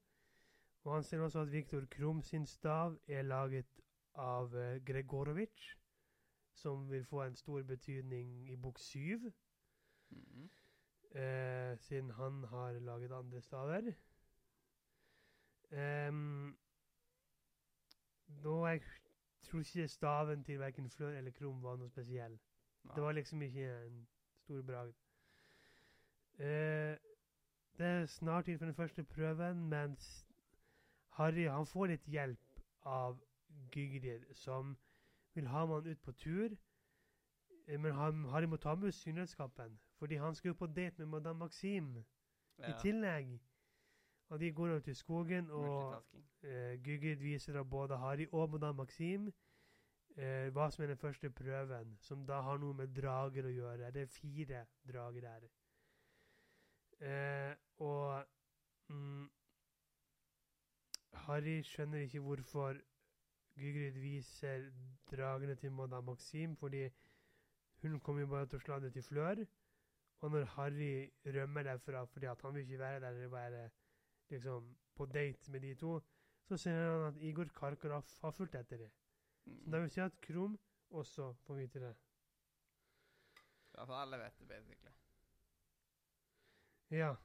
[0.84, 3.82] Og han ser også at Viktor Krum sin stav er laget
[4.16, 5.76] av eh, Gregorovic,
[6.54, 9.32] som vil få en stor betydning i bok syv,
[10.12, 10.50] Mhm.
[11.12, 13.92] eh, siden han har laget andre staver.
[15.72, 16.58] Em,
[18.44, 18.82] nå jeg
[19.42, 22.40] tror ikke staven til verken Flør eller Krum var noe spesiell.
[22.84, 22.96] Nei.
[22.96, 24.08] Det var liksom ikke en
[24.44, 24.94] stor bragd.
[26.40, 26.96] Uh,
[27.80, 30.28] det er snart tid for den første prøven, mens
[31.10, 33.20] Harry han får litt hjelp av
[33.72, 34.78] Gygrid, som
[35.34, 36.56] vil ha man ut på tur.
[37.68, 41.06] Eh, Men han, Harry må ta med synredskapen, fordi han skal jo på date med
[41.06, 42.04] Madame Maxime
[42.68, 43.40] i tillegg.
[44.30, 46.04] Og de går ut i skogen, og
[46.44, 49.32] eh, Gygrid viser da både Harry og Madame Maxim
[50.18, 53.92] eh, hva som er den første prøven, som da har noe med drager å gjøre.
[53.96, 54.62] Det er fire
[54.92, 55.50] drager der.
[57.00, 58.26] Eh, og
[58.94, 59.26] mm,
[61.26, 62.78] Harry skjønner ikke hvorfor
[63.60, 64.70] Gygrid viser
[65.12, 66.86] dragene til Madame Maxim, fordi
[67.82, 69.44] hun kommer jo bare til å slå det til Flør.
[70.20, 73.70] Og når Harry rømmer derfra fordi han vil ikke være der eller være
[74.30, 76.00] liksom, på date med de to,
[76.48, 78.92] så ser han at Igor Karkaroff har fulgt etter det.
[79.46, 79.72] Så Mm.
[79.72, 80.60] det vil si at Krum
[80.92, 81.96] også får vite det.
[83.74, 84.92] Altså, alle vet det, basically.
[86.92, 87.16] Ja.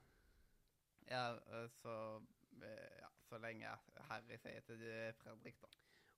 [1.10, 2.16] Ja, eh, så
[2.62, 3.66] eh, Ja, så lenge
[4.08, 4.78] Harry sier til
[5.18, 5.66] Fredrik, da.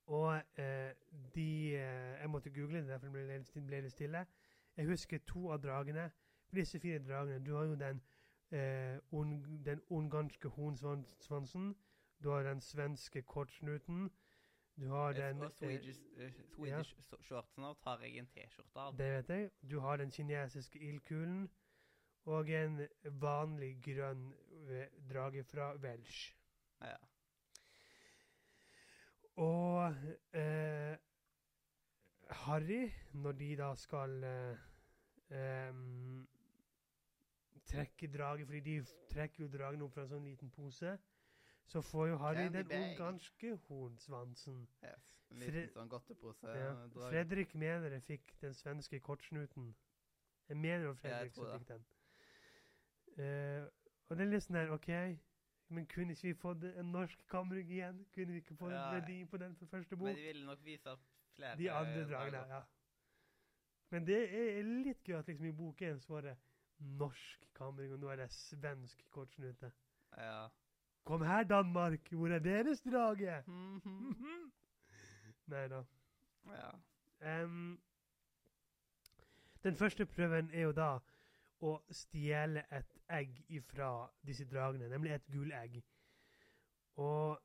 [0.07, 0.93] Og eh,
[1.35, 4.25] de eh, Jeg måtte google det, derfor ble det stille.
[4.77, 6.11] Jeg husker to av dragene.
[6.47, 8.01] For disse fire dragene Du har jo den
[8.51, 11.75] eh, un, den ungarske hornsvansen.
[12.23, 14.09] Du har den svenske kortsnuten.
[14.79, 17.17] Du har den og eh, Swedish, eh, Swedish ja.
[17.21, 18.97] shortsnout har jeg en T-skjorte av.
[18.97, 19.49] Det vet jeg.
[19.71, 21.49] Du har den kinesiske ildkulen.
[22.25, 22.81] Og en
[23.21, 24.33] vanlig grønn
[24.69, 26.35] eh, drage fra Welsh.
[26.81, 26.97] Ja.
[29.37, 29.95] Og
[30.33, 30.97] eh,
[32.29, 34.57] Harry, når de da skal eh,
[35.31, 36.27] em,
[37.67, 40.97] trekke draget, Fordi de trekker jo dragen opp fra en sånn liten pose.
[41.67, 42.99] Så får jo Harry Candy den bag.
[42.99, 44.67] ungarske hornsvansen.
[44.83, 45.07] Yes.
[45.31, 46.53] En liten sånn godtepose.
[46.55, 46.71] Ja.
[47.09, 49.73] Fredrik mener jeg fikk den svenske kortsnuten.
[50.47, 51.83] Jeg mener det Fredrik som fikk den.
[53.17, 53.67] Uh,
[54.07, 54.89] og det er litt sånn der, OK,
[55.75, 58.05] men kunne ikke vi fått en norsk kammerung igjen?
[58.15, 60.07] Kunne vi ikke fått Ja, en verdi på den for første bok?
[60.07, 60.97] Men de ville nok vise
[61.35, 62.61] flere De andre dragene, ja.
[63.89, 66.37] Men det er litt gøy at liksom i bok én så var det
[66.79, 69.71] norsk kamering, og nå er det svensk kortsnute.
[70.17, 70.47] Ja.
[71.07, 72.09] Kom her, Danmark!
[72.11, 73.43] Hvor er deres drage?
[73.47, 74.51] Mhm.
[75.51, 75.83] Nei da.
[76.51, 77.43] ja.
[77.43, 77.79] Um,
[79.63, 80.97] den første prøven er jo da
[81.65, 83.89] å stjele et egg ifra
[84.27, 85.79] disse dragene, nemlig et gullegg.
[87.01, 87.39] Og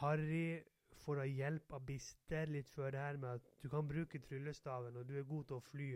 [0.00, 0.60] Harry
[1.04, 4.96] får da hjelp av Bister litt før det her med at du kan bruke tryllestaven,
[4.96, 5.88] og du er god til å fly.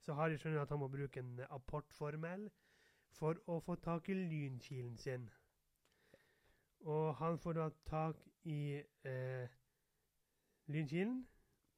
[0.00, 2.48] Så Harry skjønner at han må bruke en apportformel
[3.18, 5.28] for å få tak i lynkilen sin.
[6.88, 9.58] Og han får da tak i eh,
[10.72, 11.26] lynkilen,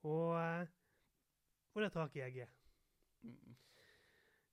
[0.06, 0.68] og eh,
[1.72, 2.48] får da tak i egget.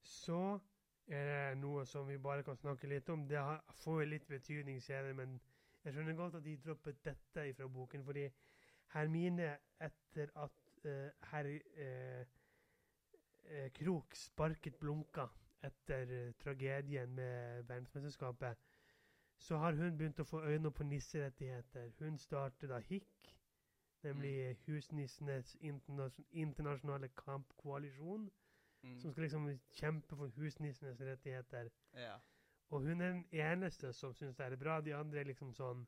[0.02, 0.58] Så
[1.06, 3.26] er det noe som vi bare kan snakke litt om.
[3.28, 5.38] Det har, får litt betydning senere, men
[5.84, 8.26] jeg skjønner godt at de droppet dette fra boken, fordi
[8.94, 12.26] Hermine, etter at eh, Harry eh,
[13.44, 15.26] eh, Krok sparket Blunka
[15.62, 18.56] etter eh, tragedien med verdensmesterskapet,
[19.38, 21.90] så har hun begynt å få øynene på nisserettigheter.
[21.98, 23.34] Hun startet da HIK,
[24.02, 25.56] nemlig Husnissenes
[26.30, 28.30] internasjonale kampkoalisjon
[28.82, 28.98] Mm.
[28.98, 31.68] som skal liksom kjempe for husnissenes rettigheter.
[31.94, 32.14] Ja.
[32.70, 34.80] Og hun er den eneste som syns det er bra.
[34.80, 35.86] De andre er liksom sånn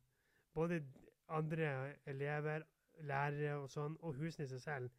[0.55, 0.83] Både
[1.29, 2.63] andre elever,
[3.01, 4.91] lærere og sånn, og husnisse selv,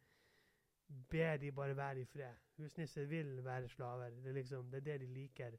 [1.10, 2.34] ber de bare være i fred.
[2.56, 4.10] Husnisser vil være slaver.
[4.10, 5.50] Det er liksom, det er det de liker.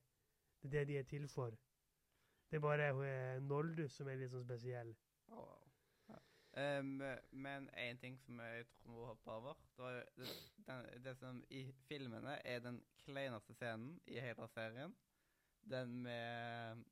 [0.64, 1.50] Det er det de er til for.
[2.52, 4.92] Det er bare uh, Noldus som er litt sånn spesiell.
[5.28, 5.58] Oh,
[6.08, 6.22] wow.
[6.62, 6.92] Em,
[7.32, 10.36] men én ting som jeg tror må hoppe over det, var jo det,
[10.68, 14.94] den, det som i filmene er den kleineste scenen i hele serien.
[15.66, 16.86] Den med eh,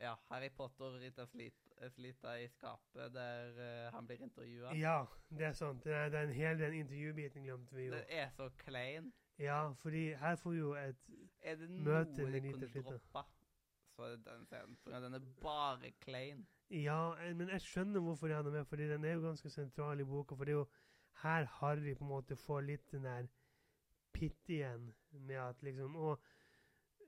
[0.00, 4.74] ja, Harry Potter og Rita Slita i skapet, der eh, han blir intervjua.
[4.74, 5.84] Ja, det er sant.
[5.84, 7.94] Det er, den, hele den intervjubiten glemte vi jo.
[7.94, 9.12] Den er så klein.
[9.38, 10.96] Ja, fordi her får vi jo et
[11.40, 13.24] Er Møte med kunne droppe?
[13.98, 14.76] så er den scenen.
[15.02, 16.46] Den er bare klein.
[16.70, 20.00] Ja, eh, men jeg skjønner hvorfor har den med, fordi den er jo ganske sentral
[20.00, 20.34] i boka.
[20.34, 20.68] For det er jo
[21.22, 23.26] her Harry på en måte får litt den der
[24.12, 26.16] pittien med at liksom eh,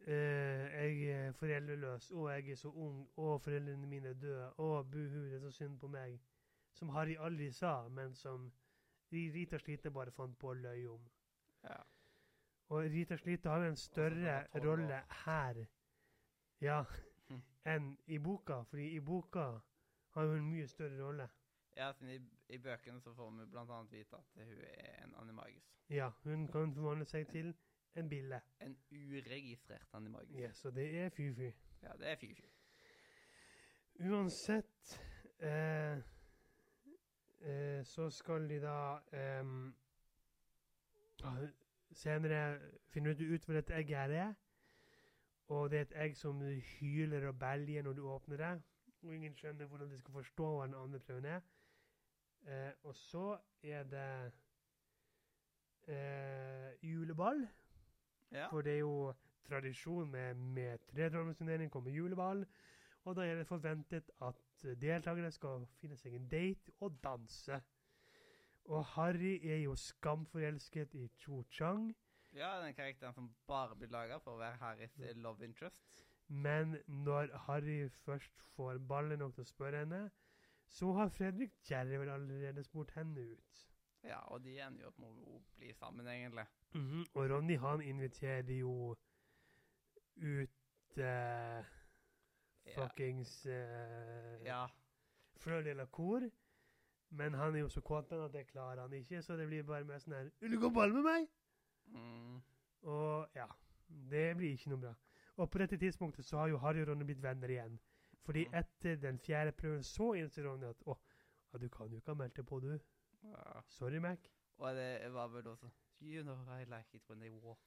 [0.07, 5.25] jeg er foreldreløs, og jeg er så ung, og foreldrene mine er døde, og buhu,
[5.25, 6.21] det er så synd på meg.
[6.73, 8.53] Som Harry aldri sa, men som
[9.13, 11.09] Rita Slite bare fant på å løye om.
[11.65, 11.81] Ja.
[12.71, 15.65] Og Rita Slite har jo en større rolle her
[16.61, 16.85] ja,
[17.31, 17.43] Hm.
[17.65, 18.63] enn i boka.
[18.63, 19.47] Fordi i boka
[20.15, 21.29] har hun en mye større rolle.
[21.77, 25.77] ja, siden i, i bøkene så får vi annet vite at hun er en animagus.
[25.89, 27.55] Ja, hun kan forvandle seg til
[27.95, 28.41] en bille.
[28.61, 30.39] En uregistrert animagus.
[30.39, 31.51] Ja, så det er fy-fy.
[31.83, 32.47] Ja, det er fy-fy.
[34.01, 35.01] Uansett
[35.39, 35.99] eh,
[37.41, 39.75] eh, så skal de da em,
[41.25, 41.43] ah,
[41.93, 44.35] senere finner du ut hva dette egget er.
[45.51, 46.41] Og det er et egg som
[46.79, 48.53] hyler og belger når du åpner det.
[49.03, 51.41] Og ingen skjønner hvordan de skal forstå hva den andre prøven er.
[52.47, 54.33] Eh, og så er det
[55.89, 57.49] eh, juleball.
[58.31, 58.47] Ja.
[58.51, 59.13] For det er jo
[59.49, 62.47] tradisjon med, med tretrollmannsturnering kommer juleball.
[63.05, 64.41] Og da er det forventet at
[64.81, 67.61] deltakerne skal finne seg en date og danse.
[68.71, 71.97] Og Harry er jo skamforelsket i Cho Chang.
[72.35, 75.81] ja, den karakteren som bare blir laga for å være Harrys eh, love interest.
[76.29, 80.11] Men når Harry først får ballen nok til å spørre henne,
[80.69, 83.70] så har Fredrik Jervel allerede spurt henne ut.
[84.05, 86.47] Ja, og de ender jo opp med å bli sammen, egentlig.
[86.75, 88.97] Mhm, Og Ronny han inviterer jo
[90.17, 91.65] ut uh,
[92.75, 94.67] fuckings uh, Ja.
[95.41, 96.31] Frøl av kor.
[97.11, 99.63] Men han er jo så kåt med at det klarer han ikke, så det blir
[99.67, 101.27] bare mer sånn her Vil du gå ball med meg?
[101.91, 102.37] Mm.
[102.83, 103.49] Og ja.
[104.11, 104.93] Det blir ikke noe bra.
[105.37, 107.81] Og på dette tidspunktet så har jo Harry og Ronny blitt venner igjen.
[108.23, 108.55] Fordi mm.
[108.61, 110.95] etter den fjerde prøven så innser Ronny at å,
[111.51, 112.77] ja, du kan jo ikke ha meldt deg på, du.
[113.23, 113.61] Ja.
[113.69, 114.19] Sorry, Mac.
[114.59, 115.69] Og det var vel også
[116.03, 117.59] You know I like it when they walk.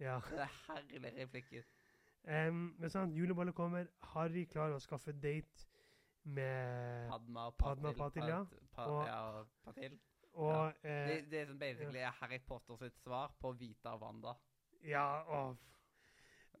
[0.00, 0.20] Ja.
[0.30, 1.62] Det er herlig replikken.
[2.48, 3.86] Um, men sant, juleballet kommer.
[4.02, 5.66] Harry klarer å skaffe date
[6.24, 7.98] med Padma og Padma Patil.
[7.98, 8.44] Patil, ja.
[8.74, 9.98] Pa, Og- ja, og Patil.
[10.32, 14.32] Og Det, eh, det som basically er Harry Potter sitt svar på Vita og Wanda.
[14.84, 15.56] Ja, og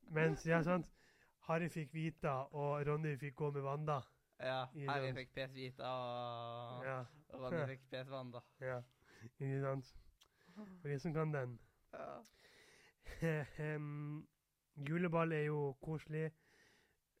[0.08, 0.92] Mens, ja, sant
[1.40, 4.00] Harry fikk Vita, og Ronny fikk gå med Wanda.
[4.40, 8.40] Ja, her Harry fikk PS Vita, og Ja, Ronny fikk PS Wanda.
[8.70, 8.80] ja.
[9.24, 9.94] Ikke sant?
[10.54, 11.58] For de som kan den.
[11.92, 12.16] Ja.
[13.76, 14.28] um,
[14.88, 16.30] juleball er jo koselig.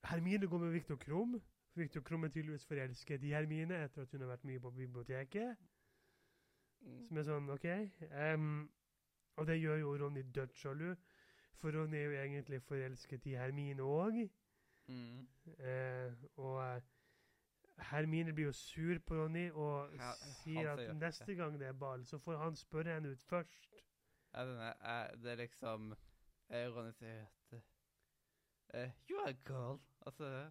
[0.04, 1.42] Hermine går med Viktor Krum.
[1.74, 5.56] Viktor Krum er tydeligvis forelsket i Hermine etter at hun har vært mye på biblioteket.
[6.80, 7.04] Mm.
[7.08, 7.66] Som er sånn, OK.
[8.12, 8.50] Um,
[9.36, 10.94] og det gjør jo Ronny dødssjalu.
[11.60, 14.20] For Ronny er jo egentlig forelsket i Hermine òg.
[14.86, 15.26] Mm.
[15.58, 16.82] Uh, og eh,
[17.78, 20.12] Hermine blir jo sur på Ronny og Ja,
[20.42, 23.68] sier at sier- neste gang det er ball, så får han spørre henne ut først.
[24.34, 24.40] Ja,
[24.80, 25.92] er, det er liksom
[26.50, 27.60] eh, Ronny sier at
[28.74, 29.80] uh, You are a girl.
[30.06, 30.50] Altså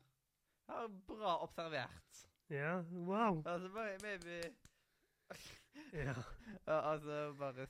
[0.69, 2.27] ja, Bra observert.
[2.49, 3.41] Ja, wow.
[3.45, 3.69] Altså,
[4.03, 4.55] maybe
[5.93, 6.13] Ja.
[6.67, 7.67] ja, Altså, bare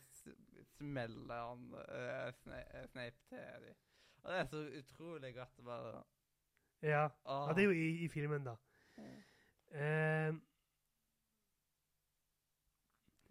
[0.77, 2.33] smeller han uh,
[2.87, 3.37] Snape til
[3.67, 3.75] dem.
[4.23, 5.63] Og det er så utrolig godt.
[5.65, 6.03] Bare
[6.81, 7.07] Ja.
[7.25, 7.47] Ah.
[7.47, 8.55] ja, det er jo i, i filmen, da.
[9.72, 10.34] Eh,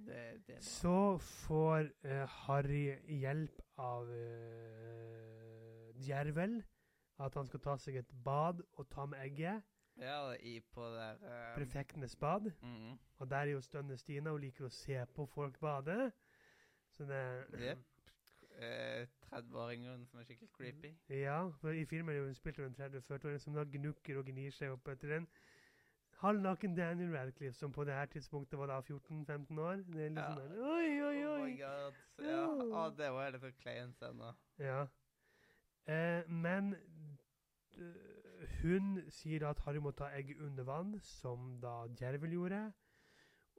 [0.06, 6.62] det, det så får eh, Harry hjelp av eh, Djervel.
[7.18, 9.62] At han skal ta seg et bad og ta med egget.
[9.96, 12.50] Ja, i på der uh, Prefektenes bad.
[12.62, 16.10] mm, Og der er jo Stønne Stina og liker å se på folk bade.
[16.90, 17.20] Så det
[17.58, 17.78] yep.
[18.58, 20.90] eh, 30-åringen som er skikkelig creepy.
[21.08, 24.26] Ja, for i filmen er jo hun spilt av en 30-40-åring som da gnukker og
[24.30, 25.28] gnir seg opp etter en
[26.20, 29.76] halvnaken Daniel Radcliffe, som på det her tidspunktet var da 14-15 år.
[29.86, 30.34] Det er litt Ja.
[30.34, 31.94] sånn der, Oi, oi, Oh my god.
[32.18, 32.46] Ja.
[32.46, 34.34] Å, det var litt så klein scene.
[34.58, 34.86] Ja.
[35.86, 36.74] Eh, men
[38.62, 42.72] hun sier at Harry må ta egget under vann, som da Djervel gjorde.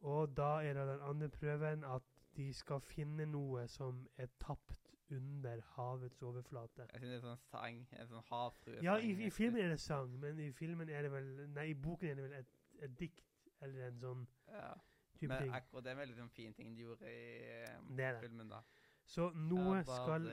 [0.06, 2.04] Og da er det den andre prøven at
[2.36, 6.88] de skal finne noe som er tapt under havets overflate.
[6.94, 8.82] Jeg synes det er sånn sang, en sånn havfrue.
[8.84, 11.74] Ja, i, i filmen er det sang, men i filmen er det vel Nei, i
[11.74, 13.22] boken er det vel et, et dikt
[13.62, 14.74] eller en sånn Ja.
[15.20, 15.54] type Men ting.
[15.56, 18.20] akkurat det er en veldig sånn fin ting de gjorde i um, Det det.
[18.26, 18.62] filmen, da.
[19.06, 20.26] Så noe skal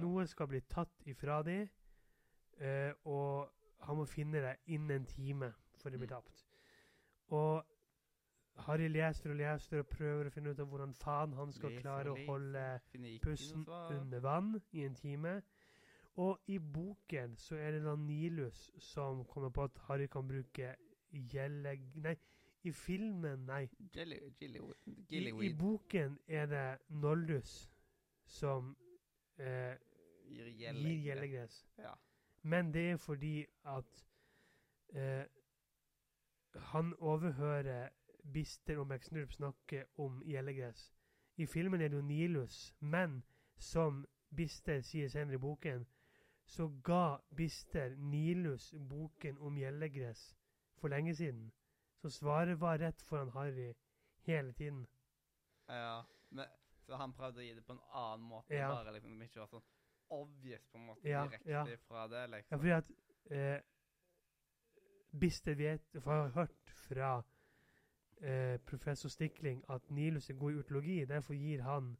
[0.00, 1.68] Noe skal bli tatt ifra de,
[2.62, 3.52] uh, og
[3.86, 6.16] han må finne det innen en time for det blir Mm.
[6.16, 6.44] tapt.
[7.28, 7.64] Og
[8.56, 11.82] Harry leser og leser og prøver å finne ut av hvordan faen han skal leser
[11.82, 12.64] klare å holde
[13.24, 15.40] pusten under vann i en time.
[16.20, 20.74] Og i boken så er det da Nilus som kommer på at Harry kan bruke
[21.10, 21.88] gjelleg...
[22.04, 22.16] Nei,
[22.62, 23.64] i filmen, nei.
[23.96, 24.60] Jelly, jelly,
[25.08, 27.70] I, I boken er det Noldus
[28.24, 28.76] som
[29.38, 29.74] eh,
[30.30, 30.46] gir
[31.02, 31.64] gjellegress.
[31.78, 31.94] Ja.
[32.42, 34.04] Men det er fordi at
[34.94, 35.24] eh,
[36.54, 37.88] han overhører
[38.22, 40.92] Bister og McSnurp snakke om gjellegress.
[41.36, 43.22] I filmen er det jo Nilus, men
[43.56, 44.04] som
[44.36, 45.86] Bister sier senere i boken,
[46.44, 50.36] så ga Bister Nilus boken om gjellegress
[50.80, 51.52] for lenge siden.
[52.02, 53.72] Så svaret var rett foran Harry
[54.26, 54.86] hele tiden.
[55.68, 56.02] ja.
[56.30, 56.46] Men,
[56.86, 58.68] så han prøvde å gi det på en annen måte, Ja.
[58.72, 59.62] bare liksom det ikke var sånn
[60.10, 61.76] obvious på en måte Ja, direkte ja.
[61.88, 62.58] fra det, Ja, liksom.
[62.58, 62.90] fordi at
[63.30, 63.60] eh,
[65.20, 67.22] Bister vet, har hørt fra
[68.22, 71.04] eh, professor Stikling at Nilus er god i urtologi.
[71.04, 71.96] Derfor gir han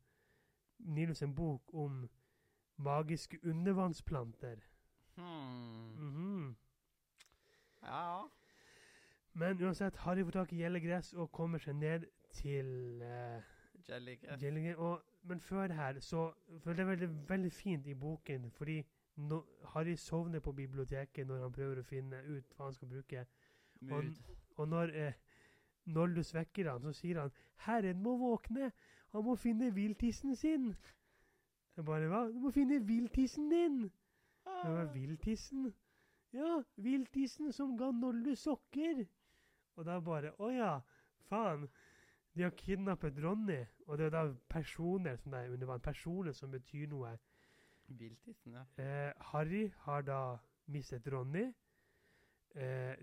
[0.79, 2.11] Nilus en bok om
[2.77, 4.57] magiske undervannsplanter.
[5.17, 5.97] Hmm.
[5.97, 6.57] Hmm.
[7.83, 8.23] Ja.
[9.33, 12.67] Men uansett, Harry får tak i gjellegress og kommer seg ned til
[13.03, 13.43] uh,
[13.89, 14.77] Jellygress.
[14.79, 16.33] Og, men før her, så
[16.65, 18.83] For det er veldig, veldig fint i boken, fordi
[19.17, 19.43] no,
[19.75, 23.27] Harry sovner på biblioteket når han prøver å finne ut hva han skal bruke.
[23.81, 24.13] Mood.
[24.57, 25.13] Og når eh,
[25.85, 27.33] Noldus vekker han, så sier han
[27.67, 28.73] 'Herren må våkne.
[29.13, 30.75] Han må finne viltissen sin'.
[31.77, 32.33] Jeg bare 'Hva?
[32.33, 33.91] Du må finne viltissen din'.
[34.45, 35.75] Det var villtissen.
[36.33, 39.07] Ja, viltissen som ga Nollu sokker.
[39.77, 40.81] Og da bare 'Å ja,
[41.31, 41.69] faen'.
[42.35, 43.65] De har kidnappet Ronny.
[43.87, 45.79] Og det er da personer som det er.
[45.79, 47.19] Personer som betyr noe.
[47.89, 48.63] Viltissen, ja.
[48.83, 51.53] Eh, Harry har da mistet Ronny.
[52.55, 52.97] Eh,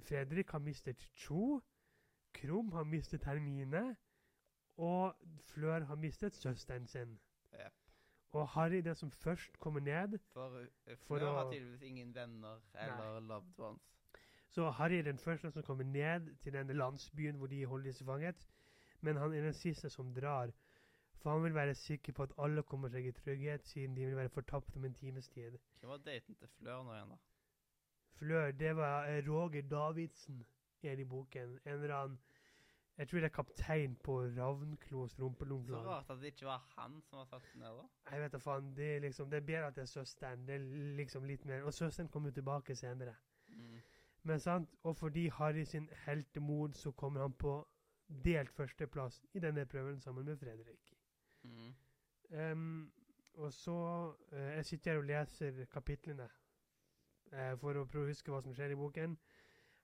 [0.00, 1.60] Fredrik har mistet Cho.
[2.34, 3.96] Krum har mistet Hermine.
[4.76, 5.14] Og
[5.52, 7.18] Flør har mistet søsteren sin.
[7.54, 7.72] Yep.
[8.32, 10.18] Og Harry det som først kommer ned.
[10.32, 13.82] For uh, For Flør har å- tydeligvis ingen venner eller loved ones.
[14.48, 18.04] Så Harry er den første som kommer ned til denne landsbyen hvor de holder disse
[18.04, 18.48] fanget.
[19.00, 20.50] Men han er den siste som drar.
[21.22, 24.16] For han vil være sikker på at alle kommer seg i trygghet, siden de vil
[24.16, 25.58] være fortapt om en times tid.
[25.80, 27.16] Hvem var daten til Flør nå igjen, da?
[28.18, 30.44] Flør, det var eh, Roger Davidsen
[30.84, 31.58] igjen i boken.
[31.64, 32.18] En eller annen
[32.98, 35.86] Jeg tror det er kaptein på Ravnklos Så rumpelomflag.
[35.86, 37.86] rart at det ikke var han som var satt ned, da.
[38.10, 38.76] Jeg vet da faen.
[38.76, 40.46] Det er liksom Det er bedre at det er søsteren.
[40.46, 40.66] Det er
[40.96, 43.14] liksom litt mer Og søsteren kommer jo tilbake senere.
[43.48, 43.80] Mm.
[44.22, 47.68] Men sant, og fordi Harry sin heltemod, så kommer han på
[48.24, 50.98] delt førsteplass i denne prøven sammen med Fredrik.
[51.42, 51.74] Mm.
[52.52, 52.92] Um,
[53.34, 56.28] og så uh, Jeg sitter her og leser kapitlene
[57.32, 59.16] uh, for å prøve å huske hva som skjer i boken.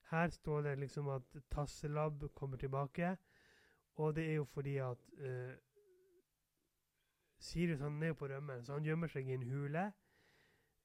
[0.09, 3.11] Her står det liksom at Tasselab kommer tilbake,
[3.95, 5.51] og det er jo fordi at uh,
[7.39, 9.83] Sirius han er jo på rømmen, så han gjemmer seg i en hule.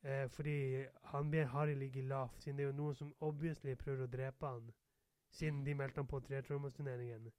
[0.05, 4.05] Uh, fordi han ber Harry ligge lavt, siden det er jo noen som obviously prøver
[4.05, 4.69] å drepe han.
[5.35, 7.31] Siden de meldte han på tretrommesturneringen.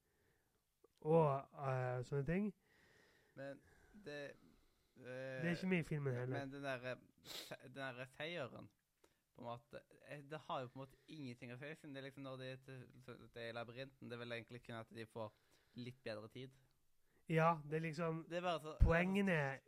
[1.05, 2.49] Og uh, sånne ting.
[3.35, 3.61] Men
[4.05, 4.19] det
[4.95, 6.39] Det er ikke med i filmen heller.
[6.39, 8.69] Men den der, se- der seieren
[9.35, 11.75] på en måte, eh, Det har jo på en måte ingenting å si.
[11.75, 12.51] siden det er liksom Når de
[13.35, 15.31] er i labyrinten, det er vel egentlig kun at de får
[15.75, 16.51] litt bedre tid.
[17.29, 19.59] Ja, det er liksom Det er så Poengene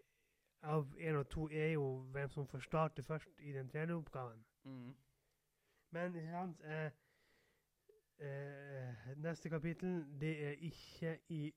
[0.64, 4.46] av én og to er jo hvem som får starte først i den tredje oppgaven.
[4.64, 4.96] Mm.
[5.92, 6.92] Men ikke sant eh,
[8.20, 11.54] eh, Neste kapittel, det er ikke i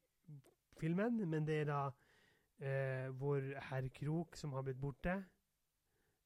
[0.80, 1.90] filmen, men det er da
[2.61, 5.24] eh, hvor herr Krok, som har blitt borte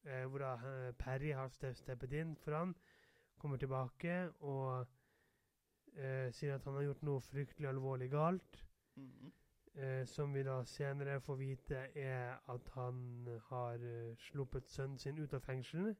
[0.05, 2.75] eh, Hvor da eh, Perry har steppet inn for han,
[3.37, 4.87] kommer tilbake og
[5.97, 8.61] eh, sier at han har gjort noe fryktelig alvorlig galt.
[8.95, 9.33] Mm.
[9.75, 15.19] Eh, som vi da senere får vite er at han har eh, sluppet sønnen sin
[15.19, 15.97] ut av fengselet.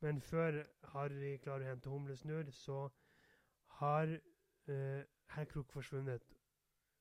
[0.00, 0.62] Men før
[0.92, 2.88] Harry klarer å hente humlesnurr, så
[3.80, 4.12] har
[4.68, 5.02] eh,
[5.34, 6.36] herr Krok forsvunnet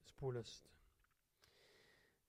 [0.05, 0.71] sporløst.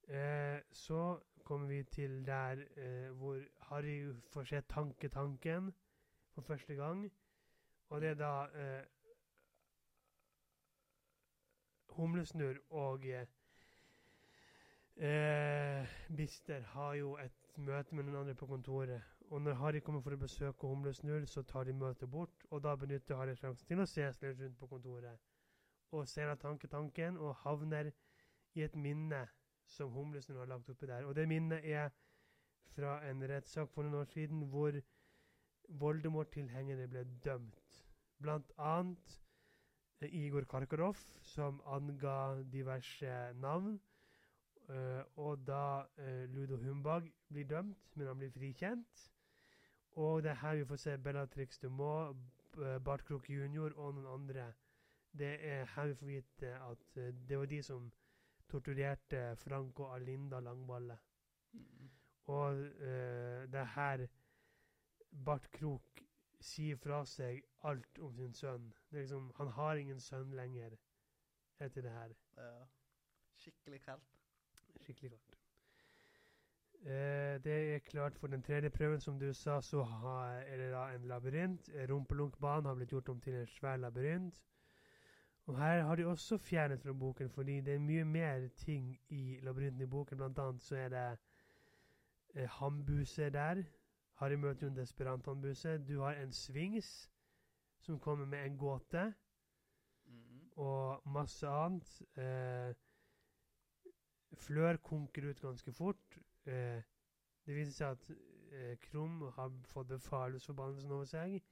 [0.08, 5.74] Eh, så kommer vi til der eh, hvor Harry får se tanketanken
[6.34, 7.12] for første gang.
[7.88, 8.84] Og det er da eh,
[11.88, 13.06] Humlesnurr og
[14.96, 15.86] eh,
[16.16, 19.02] Bister har jo et møte med noen andre på kontoret.
[19.30, 22.44] Og når Harry kommer for å besøke Humlesnurr, så tar de møtet bort.
[22.50, 25.18] Og da benytter Harry sjansen til å se seg rundt på kontoret.
[25.92, 27.92] Og ser av tanketanken og havner
[28.54, 29.28] i et minne
[29.66, 31.04] som humlesen har lagt oppi der.
[31.04, 31.90] Og det minnet er
[32.74, 34.76] fra en rettssak for noen år siden hvor
[35.68, 37.84] Voldemort-tilhengere ble dømt.
[38.22, 39.20] Blant annet
[40.00, 43.80] eh, Igor Karkaroff, som anga diverse navn.
[44.64, 49.10] Uh, og da uh, Ludo Humbag blir dømt, men han blir frikjent.
[49.92, 52.16] Og det er her vi får se Bellatrix Dumont,
[52.84, 53.72] Bart Krok jr.
[53.76, 54.52] og noen andre.
[55.18, 56.96] Det er her vi får vite at
[57.28, 57.92] det var de som
[58.48, 60.98] torturerte Frank og Alinda Langballe.
[61.52, 61.90] Mm.
[62.24, 64.06] Og uh, det er her
[65.24, 66.02] Bart Krok
[66.44, 68.72] sier fra seg alt om sin sønn.
[68.90, 70.76] Det liksom, han har ingen sønn lenger
[71.62, 72.16] etter det her.
[72.36, 72.66] Ja.
[73.40, 74.20] Skikkelig kaldt.
[74.82, 75.38] Skikkelig kaldt.
[76.84, 80.72] Uh, det er klart for den tredje prøven, som du sa, så har, er det
[80.72, 81.70] da en labyrint.
[81.90, 84.42] Rumpelunkbanen har blitt gjort om til en svær labyrint.
[85.46, 89.38] Og her har de også fjernet fra boken, fordi det er mye mer ting i
[89.42, 90.16] labyrinten i boken.
[90.16, 91.18] Blant annet så er det
[92.34, 93.62] eh, hambuse der.
[94.14, 95.78] Harry møter jo en desperant hambuse.
[95.88, 97.10] Du har en svings
[97.80, 99.14] som kommer med en gåte,
[100.06, 100.50] Mm.
[100.56, 102.02] og masse annet.
[102.16, 102.74] Eh,
[104.34, 106.18] Flør konker ut ganske fort.
[106.46, 106.82] Eh,
[107.46, 108.10] det viser seg at
[108.52, 111.42] eh, Krum har fått befalsforbannelsen over seg.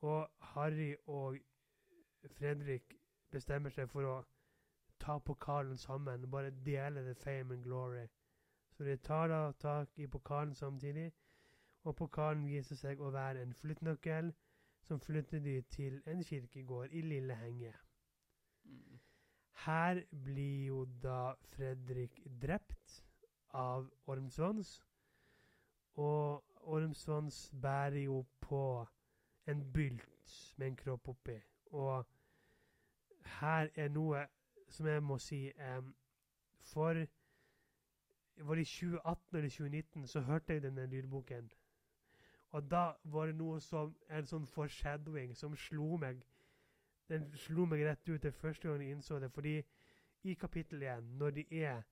[0.00, 1.38] Og Harry og
[2.30, 2.94] Fredrik
[3.30, 4.16] bestemmer seg for å
[4.98, 6.30] ta pokalen sammen.
[6.30, 8.06] Bare dele the fame and glory.
[8.76, 11.12] Så de tar da tak i pokalen samtidig,
[11.84, 14.32] og pokalen viser seg å være en flyttnøkkel
[14.82, 17.72] som flytter de til en kirkegård i Lillehenge.
[18.64, 18.98] Mm.
[19.64, 23.04] Her blir jo da Fredrik drept
[23.54, 24.82] av Ormsvans.
[25.94, 28.86] Og Ormsvans bærer jo på
[29.46, 31.38] en bylt med en kropp oppi.
[31.70, 32.04] Og
[33.26, 34.26] her er noe
[34.68, 35.94] som jeg må si um,
[36.62, 37.06] For
[38.36, 41.50] var det i 2018 eller 2019 så hørte jeg denne lydboken.
[42.50, 46.22] Og da var det noe som en sånn foreshadowing som slo meg
[47.08, 49.28] Den slo meg rett ut det første gang jeg innså det.
[49.32, 49.58] Fordi
[50.24, 51.82] i kapittel 1, når de er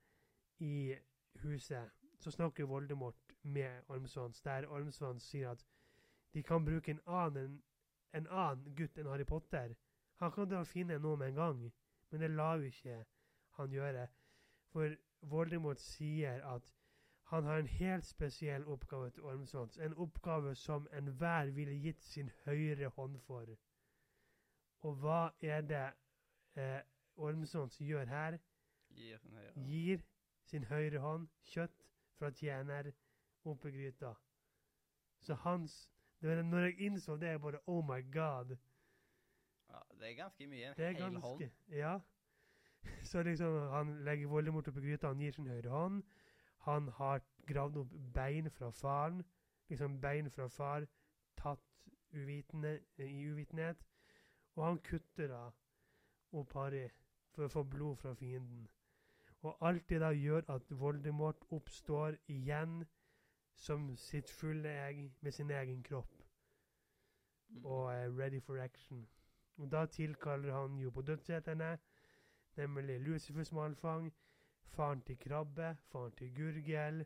[0.59, 0.95] i
[1.43, 5.65] huset, så snakker Voldemort med Ormsvans, der Ormsvans sier at
[6.33, 7.61] de kan bruke en annen,
[8.13, 9.75] en annen gutt enn Harry Potter.
[10.21, 11.63] Han kan da finne noe med en gang,
[12.09, 12.99] men det lar jo ikke
[13.57, 14.07] han gjøre.
[14.73, 16.73] For Voldemort sier at
[17.33, 19.77] han har en helt spesiell oppgave til Ormsons.
[19.77, 23.47] En oppgave som enhver ville gitt sin høyre hånd for.
[24.81, 25.85] Og hva er det
[26.55, 26.81] eh,
[27.15, 28.37] Ormsons gjør her?
[28.89, 29.53] Gir sin ja.
[29.55, 30.03] Gir
[30.45, 31.87] sin høyre hånd kjøtt
[32.19, 32.91] fra tjener
[33.45, 34.13] oppi gryta.
[35.21, 35.89] Så hans
[36.19, 38.55] det var Når jeg innså det, jeg bare Oh my God.
[39.73, 40.67] Ja, det er ganske mye.
[40.69, 41.49] En Det er hel ganske hånd.
[41.73, 41.93] Ja.
[43.09, 46.03] Så liksom, han legger Voldemort opp i gryta, han gir sin høyre hånd.
[46.67, 49.23] Han har gravd opp bein fra faren.
[49.69, 50.85] Liksom bein fra far,
[51.39, 51.63] tatt
[52.13, 53.83] uvitende, i uvitenhet.
[54.55, 55.43] Og han kutter da
[56.31, 56.87] opp Harry
[57.33, 58.67] for å få blod fra fienden.
[59.43, 62.83] Og alt det da gjør at Voldemort oppstår igjen
[63.55, 66.19] som sitt fulle jeg med sin egen kropp
[67.53, 67.65] Mm.
[67.65, 69.07] og er ready for action.
[69.57, 71.79] Og da tilkaller han jo på dødsheterne,
[72.55, 74.13] nemlig Lucifus Malfang,
[74.67, 77.05] faren til Krabbe, faren til Gurgel,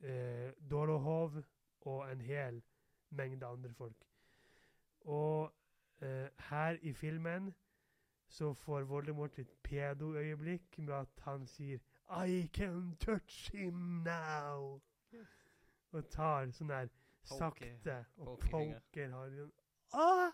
[0.00, 1.42] eh, Dolohov
[1.80, 2.62] og en hel
[3.10, 4.04] mengde andre folk.
[5.00, 5.52] Og
[6.02, 7.54] eh, her i filmen
[8.28, 11.78] så får Voldemort et pedo-øyeblikk med at han sier
[12.26, 14.80] I can touch him now!
[15.92, 18.80] Og tar sånn der Poke- sakte og pokefinger.
[18.80, 19.46] poker Harry.
[19.92, 20.32] Ah!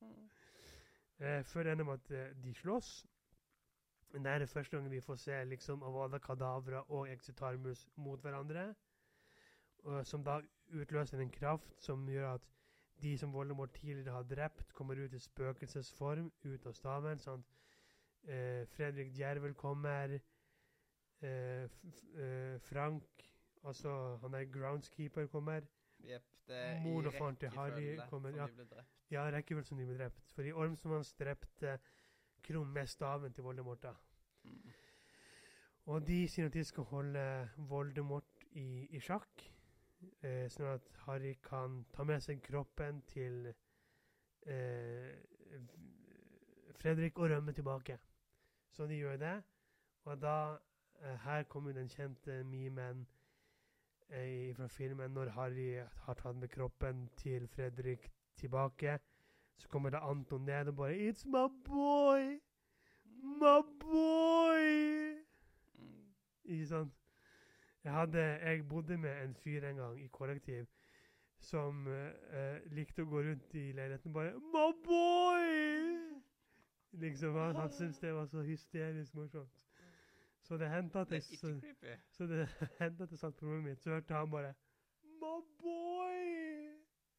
[0.00, 0.28] Mm.
[1.20, 3.06] Eh, før det ender med at eh, de slåss.
[4.12, 8.20] Men det er det første gangen vi får se liksom Avada Kadavra og Exitarmus mot
[8.20, 8.74] hverandre.
[9.78, 10.40] Og, som da
[10.72, 12.48] utløser en kraft som gjør at
[13.02, 17.18] de som Voldemort tidligere har drept, kommer ut i spøkelsesform ut av staven.
[17.18, 20.18] Sånn at eh, Fredrik Djervel kommer.
[21.20, 21.64] Eh,
[22.16, 23.24] eh, Frank,
[23.64, 25.64] altså han er groundskeeper, kommer.
[26.04, 26.26] Jepp,
[26.82, 28.46] Mor og faren til Harry kommer, ja.
[29.10, 30.32] Ja, rekkefølgen som de ble drept.
[30.34, 31.78] Fordi Ormsmanns drepte
[32.42, 33.82] Krum med staven til Voldemort.
[33.82, 33.92] da.
[34.44, 34.72] Mm.
[35.86, 39.44] Og de sier at de skal holde Voldemort i, i sjakk,
[40.22, 43.52] eh, sånn at Harry kan ta med seg kroppen til
[44.46, 45.10] eh,
[46.80, 47.98] Fredrik og rømme tilbake.
[48.70, 49.36] Så de gjør det.
[50.04, 50.36] Og da
[51.02, 53.06] eh, Her kommer den kjente memen
[54.10, 58.98] eh, fra filmen når Harry har tatt med kroppen til Fredrik tilbake.
[59.56, 62.40] Så kommer det Anton ned og bare It's my boy!
[63.22, 65.14] My boy!
[65.74, 66.14] Mm.
[66.44, 66.94] Ikke sant?
[67.84, 70.66] Jeg, hadde, jeg bodde med en fyr en gang i kollektiv
[71.40, 75.46] som eh, eh, likte å gå rundt i leiligheten bare My boy!
[77.00, 79.69] Liksom, Han, han syntes det var så hysterisk morsomt.
[80.50, 81.50] Så det hendte at jeg, så,
[82.10, 82.48] så det
[82.80, 84.48] hendte at jeg satt på rommet mitt, så hørte han bare
[85.20, 86.24] My boy!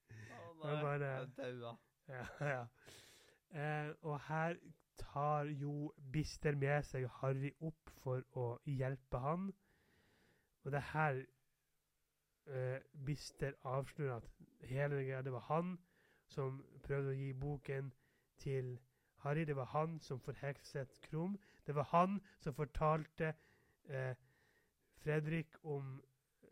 [0.10, 1.72] Jeg nei, bare- jeg daua.
[2.12, 2.66] Ja, ja.
[3.56, 4.56] Eh, og her
[5.00, 9.48] tar jo Bister med seg Harry opp for å hjelpe han.
[10.66, 11.22] Og det er her
[12.52, 15.78] eh, Bister avslører at hele greia det var han
[16.36, 17.94] som prøvde å gi boken
[18.44, 18.74] til
[19.24, 19.48] Harry.
[19.48, 21.40] Det var han som forhekset Krum.
[21.72, 23.34] Det var han som fortalte
[23.88, 24.16] eh,
[25.00, 26.04] Fredrik om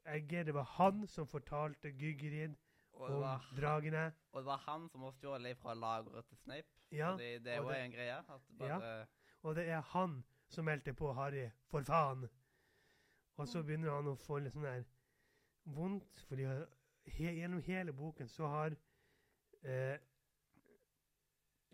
[0.06, 0.46] egget.
[0.46, 2.56] Det var han som fortalte Gyggerid
[2.94, 4.14] om var, dragene.
[4.32, 6.68] og det var han som har stjålet fra lageret til Snape.
[6.92, 8.24] Ja, Fordi det er var en greie.
[8.60, 9.08] Bare
[9.42, 12.28] Og det er han som meldte på Harry 'for faen'.
[13.36, 14.84] Og så begynner han å få litt sånn der
[15.64, 16.48] vondt, fordi
[17.06, 18.76] he, gjennom hele boken så har
[19.64, 19.98] eh,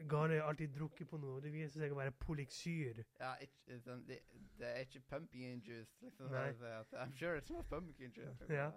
[0.10, 3.00] Gale alltid drukket på noe, og det viser seg å være poliksyr.
[3.20, 4.20] Ja, ikke, sånn, det,
[4.60, 5.96] det er ikke pumpkin juice.
[6.02, 6.28] liksom.
[6.32, 6.32] Nei.
[6.32, 8.50] så jeg sier at, I'm sure it's not pumpkin juice.
[8.60, 8.70] Ja.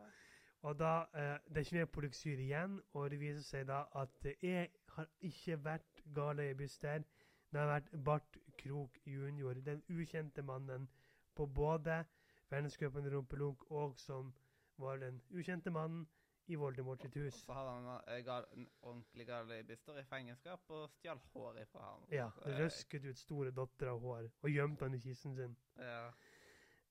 [0.67, 4.31] Og da eh, Det er ikke mer poliksyr igjen, og det viser seg da at
[4.43, 7.05] er, har ikke vært gale i Byster.
[7.53, 10.89] Det har vært Bart Krok jr., den ukjente mannen
[11.35, 12.05] på både
[12.51, 14.33] verdenscupen rumpelunk og som
[14.79, 16.07] var den ukjente mannen
[16.49, 17.35] i Voldemort sitt hus.
[17.45, 22.07] Så hadde han gal, en ordentlig galibister i fangenskap og stjal håret fra ham.
[22.13, 22.29] Ja,
[22.59, 25.57] røsket ut store dotter av hår og gjemte han i kisten sin.
[25.79, 26.09] Ja.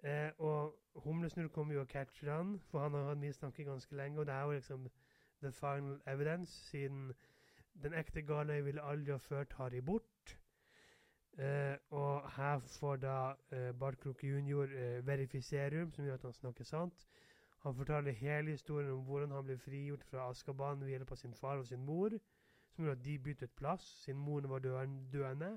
[0.05, 4.19] Eh, og Humlesnurr kommer jo og catcher han, for han har hatt mistanke ganske lenge,
[4.19, 4.89] og det er jo liksom
[5.41, 7.13] the final evidence, siden
[7.83, 10.37] den ekte gale ville aldri ha ført Harry bort.
[11.37, 13.17] Eh, og her får da
[13.51, 14.63] eh, Bart Kroke jr.
[14.63, 17.07] Eh, verifiserum, som gjør at han snakker sant.
[17.67, 21.33] Han fortalte hele historien om hvordan han ble frigjort fra Askaban ved hjelp av sin
[21.35, 22.13] far og sin mor,
[22.71, 24.63] som gjorde at de byttet plass, siden moren var
[25.11, 25.49] døende.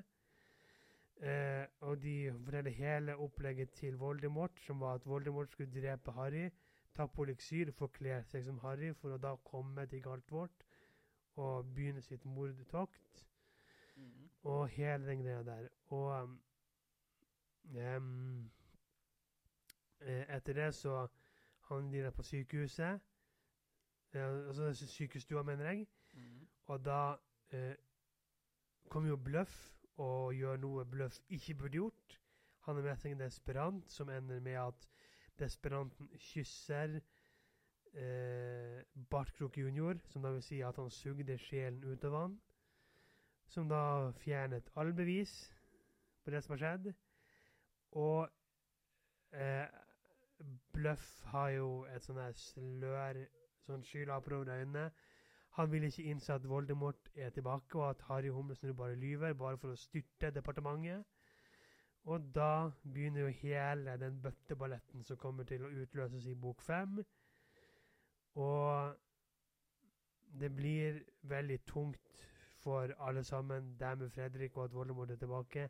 [1.22, 6.50] Eh, og de forteller hele opplegget til Voldemort, som var at Voldemort skulle drepe Harry,
[6.94, 10.66] ta på eliksir, forkle seg som Harry, for å da komme til Galtvort
[11.38, 13.24] og begynne sitt mordtokt.
[13.94, 14.26] Mm.
[14.50, 15.70] Og hele den greia der.
[15.94, 16.34] Og
[17.70, 18.50] um,
[20.00, 21.06] etter det så
[21.71, 23.01] havner de der på sykehuset.
[24.12, 25.87] Eh, altså sykestua, mener jeg.
[26.14, 26.49] Mm.
[26.66, 27.14] Og da
[27.51, 27.75] eh,
[28.89, 32.21] kommer jo Bløff og gjør noe Bløff ikke burde gjort.
[32.66, 34.89] Han er med seg en desperant, som ender med at
[35.39, 36.99] desperanten kysser
[37.95, 42.41] eh, Bart Krok jr., som da vil si at han sugde sjelen ut av han.
[43.51, 45.33] Som da fjernet all bevis
[46.25, 46.93] på det som har skjedd.
[47.99, 48.29] Og
[49.33, 49.66] eh,
[50.72, 53.18] Bløff har jo et sånn her slør,
[53.66, 54.91] sånn skylapper over øynene.
[55.59, 59.59] Han vil ikke innse at Voldemort er tilbake, og at Harry Humlesnurr bare lyver, bare
[59.59, 61.05] for å styrte departementet.
[62.09, 67.03] Og da begynner jo hele den bøtteballetten som kommer til å utløses i bok fem.
[68.41, 68.97] Og
[70.41, 72.24] det blir veldig tungt
[72.62, 75.68] for alle sammen, der med Fredrik og at Voldemort er tilbake.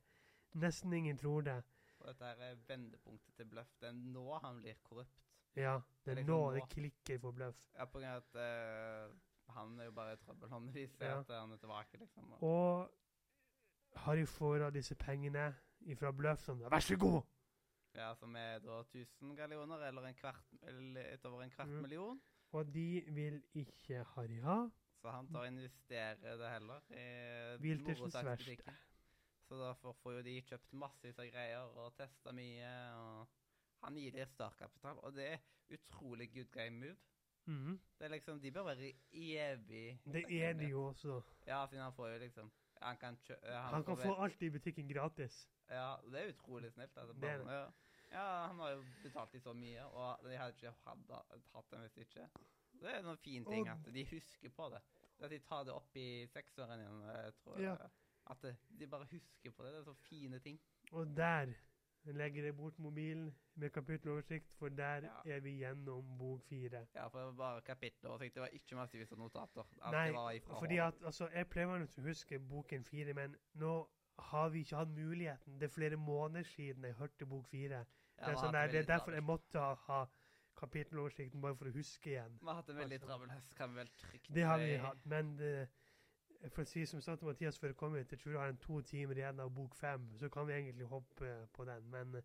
[0.52, 1.62] Nesten ingen tror det.
[2.10, 3.72] Dette her er vendepunktet til Bløff.
[3.80, 5.24] Det er nå han blir korrupt.
[5.58, 6.52] Ja, det er liksom nå nå.
[6.58, 7.64] det klikker for Bløff.
[7.74, 9.16] Ja, på grunn av at uh,
[9.56, 10.48] han er jo bare i trøbbel.
[10.52, 11.18] Han viser Ja.
[11.20, 12.32] at han er tilbake, liksom.
[12.32, 12.42] Og,
[13.90, 15.48] Og Harry får av disse pengene
[15.90, 17.22] ifra Bløff som Vær så god!
[17.94, 21.82] ja, som er da 1000 gallioner, eller en kvart, eller over en kvart Mm.
[21.82, 22.20] million.
[22.52, 24.68] Og de vil ikke Harry ha.
[25.02, 28.76] Så han tar og investerer det heller i Wiltersens morosaksbutikken.
[29.50, 32.68] Så derfor får jo de kjøpt massevis av greier og testa mye.
[32.94, 33.28] og
[33.82, 35.40] Han gir dem startkapital, og det er
[35.74, 36.96] utrolig good game move.
[37.48, 37.80] Mhm.
[37.98, 41.22] Det er liksom, De bør være evig Det er de jo også.
[41.46, 44.88] Ja, siden han får jo liksom Han kan ja, Han kan få alt i butikken
[44.88, 45.48] gratis.
[45.68, 46.96] Ja, det er utrolig snilt.
[46.96, 47.46] Altså, Det er det.
[47.52, 47.66] Ja.
[48.12, 51.10] ja, han har jo betalt de så mye, og de hadde ikke hatt,
[51.54, 52.28] hatt dem hvis ikke.
[52.72, 54.82] Det er en fin ting at de husker på det.
[55.20, 57.76] At de tar det opp i seksåren igjen, jeg tror Ja.
[58.30, 58.44] At
[58.78, 59.72] de bare husker på det.
[59.72, 60.60] Det er så fine ting.
[60.92, 61.52] Og der
[62.04, 65.36] legger jeg bort mobilen med kapitteloversikt, for der Ja.
[65.36, 66.86] er vi gjennom bok fire.
[66.94, 68.34] Ja, for det var bare kapitteloversikt.
[68.34, 69.64] Det var ikke massevis av notater.
[69.92, 73.86] Nei, fordi at altså, Jeg pleier vanligvis å huske boken fire, men nå
[74.18, 75.58] har vi ikke hatt muligheten.
[75.60, 77.84] Det er flere måneder siden jeg hørte bok fire.
[78.18, 80.06] Ja, det, er sånn der, det er derfor jeg måtte ha
[80.60, 82.38] kapitteloversikten, bare for å huske igjen.
[82.40, 83.06] Vi har hatt en veldig Altså.
[83.06, 85.68] travel høst, kan vi vel trygt Det har vi hatt, men det,
[86.48, 88.48] for å si som sa til Mathias før jeg kom hit, jeg tror jeg har
[88.48, 91.90] en to timer igjen av bok fem, så kan vi egentlig hoppe på den.
[91.90, 92.22] Men eh,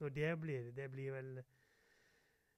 [0.00, 1.42] når det blir, det blir vel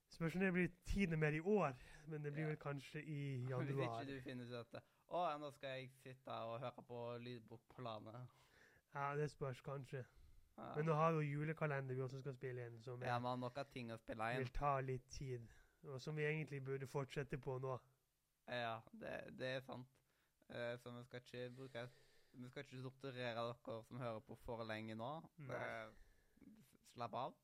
[0.09, 1.74] Spørs om det blir tiende mer i år,
[2.06, 2.48] men det blir Ja.
[2.48, 4.01] vel kanskje i Hvis januar.
[4.01, 7.82] ikke du finner ut at Å, nå skal jeg sitte og høre på lydbok på
[7.82, 8.14] landet.
[8.94, 10.05] Ja, det spørs kanskje.
[10.59, 10.72] Ja.
[10.76, 13.36] Men nå har vi jo julekalender vi også skal spille inn, som Ja, man har
[13.48, 14.39] nok ting å spille inn.
[14.39, 15.47] vil ta litt tid.
[15.82, 17.78] Og som vi egentlig burde fortsette på nå.
[18.48, 19.86] Ja, det, det er sant.
[20.51, 21.89] Eh, så vi skal ikke bruke
[22.39, 25.11] Vi skal ikke torturere dere som hører på for lenge nå.
[26.95, 27.35] Slapp av.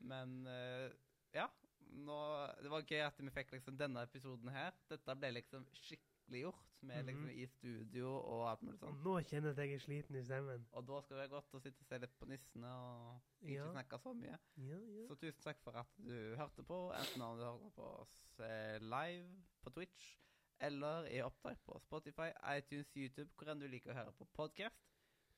[0.00, 0.90] Men eh,
[1.34, 1.48] ja.
[1.88, 2.16] Nå,
[2.60, 4.74] det var gøy at vi fikk liksom denne episoden her.
[4.90, 6.64] Dette ble liksom skikkelig gjort.
[6.86, 7.38] Med liksom Mhm.
[7.42, 9.00] i studio og alt mulig sånt.
[9.02, 10.66] nå kjenner jeg at jeg er sliten i stemmen.
[10.72, 13.54] Og da skal det være godt å sitte og se litt på nissene og ikke
[13.56, 13.70] Ja.
[13.72, 14.38] snakke så mye.
[14.68, 15.06] Ja, ja.
[15.08, 18.78] Så tusen takk for at du hørte på, enten om du hørte på oss eh,
[18.78, 19.26] live
[19.64, 20.18] på Twitch,
[20.60, 24.88] eller i opptak på Spotify, iTunes, YouTube, hvor enn du liker å høre på podcast.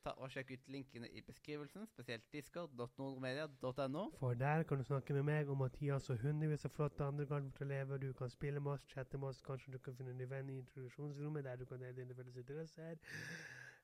[0.01, 4.05] Ta og Sjekk ut linkene i beskrivelsen, spesielt discord.nordmedia.no.
[4.17, 8.01] For der kan du snakke med meg og Mathias og hundrevis av flotte andre elever.
[8.01, 10.57] Du kan spille med oss, chatte med oss, kanskje du kan finne en venn i
[10.63, 12.97] introduksjonsrommet der du kan dele dine felles interesser.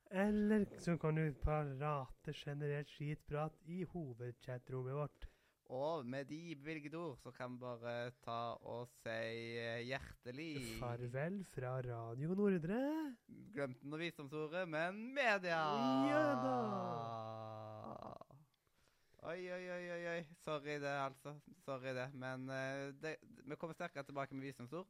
[0.09, 5.29] Eller så kan du parate generelt skitprat i hovedchatrommet vårt.
[5.67, 11.41] Og med de bevilgede ord så kan vi bare ta og si eh, hjertelig Farvel
[11.51, 12.79] fra Radio Nordre.
[13.51, 15.59] Glemte noe visdomsordet, men media!
[16.07, 16.55] Ja da!
[19.27, 20.21] Oi, oi, oi, oi, oi.
[20.39, 21.33] Sorry det, altså.
[21.65, 22.07] Sorry det.
[22.15, 24.87] Men uh, det, vi kommer sterkere tilbake med visdomsord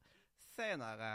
[0.53, 1.09] senere.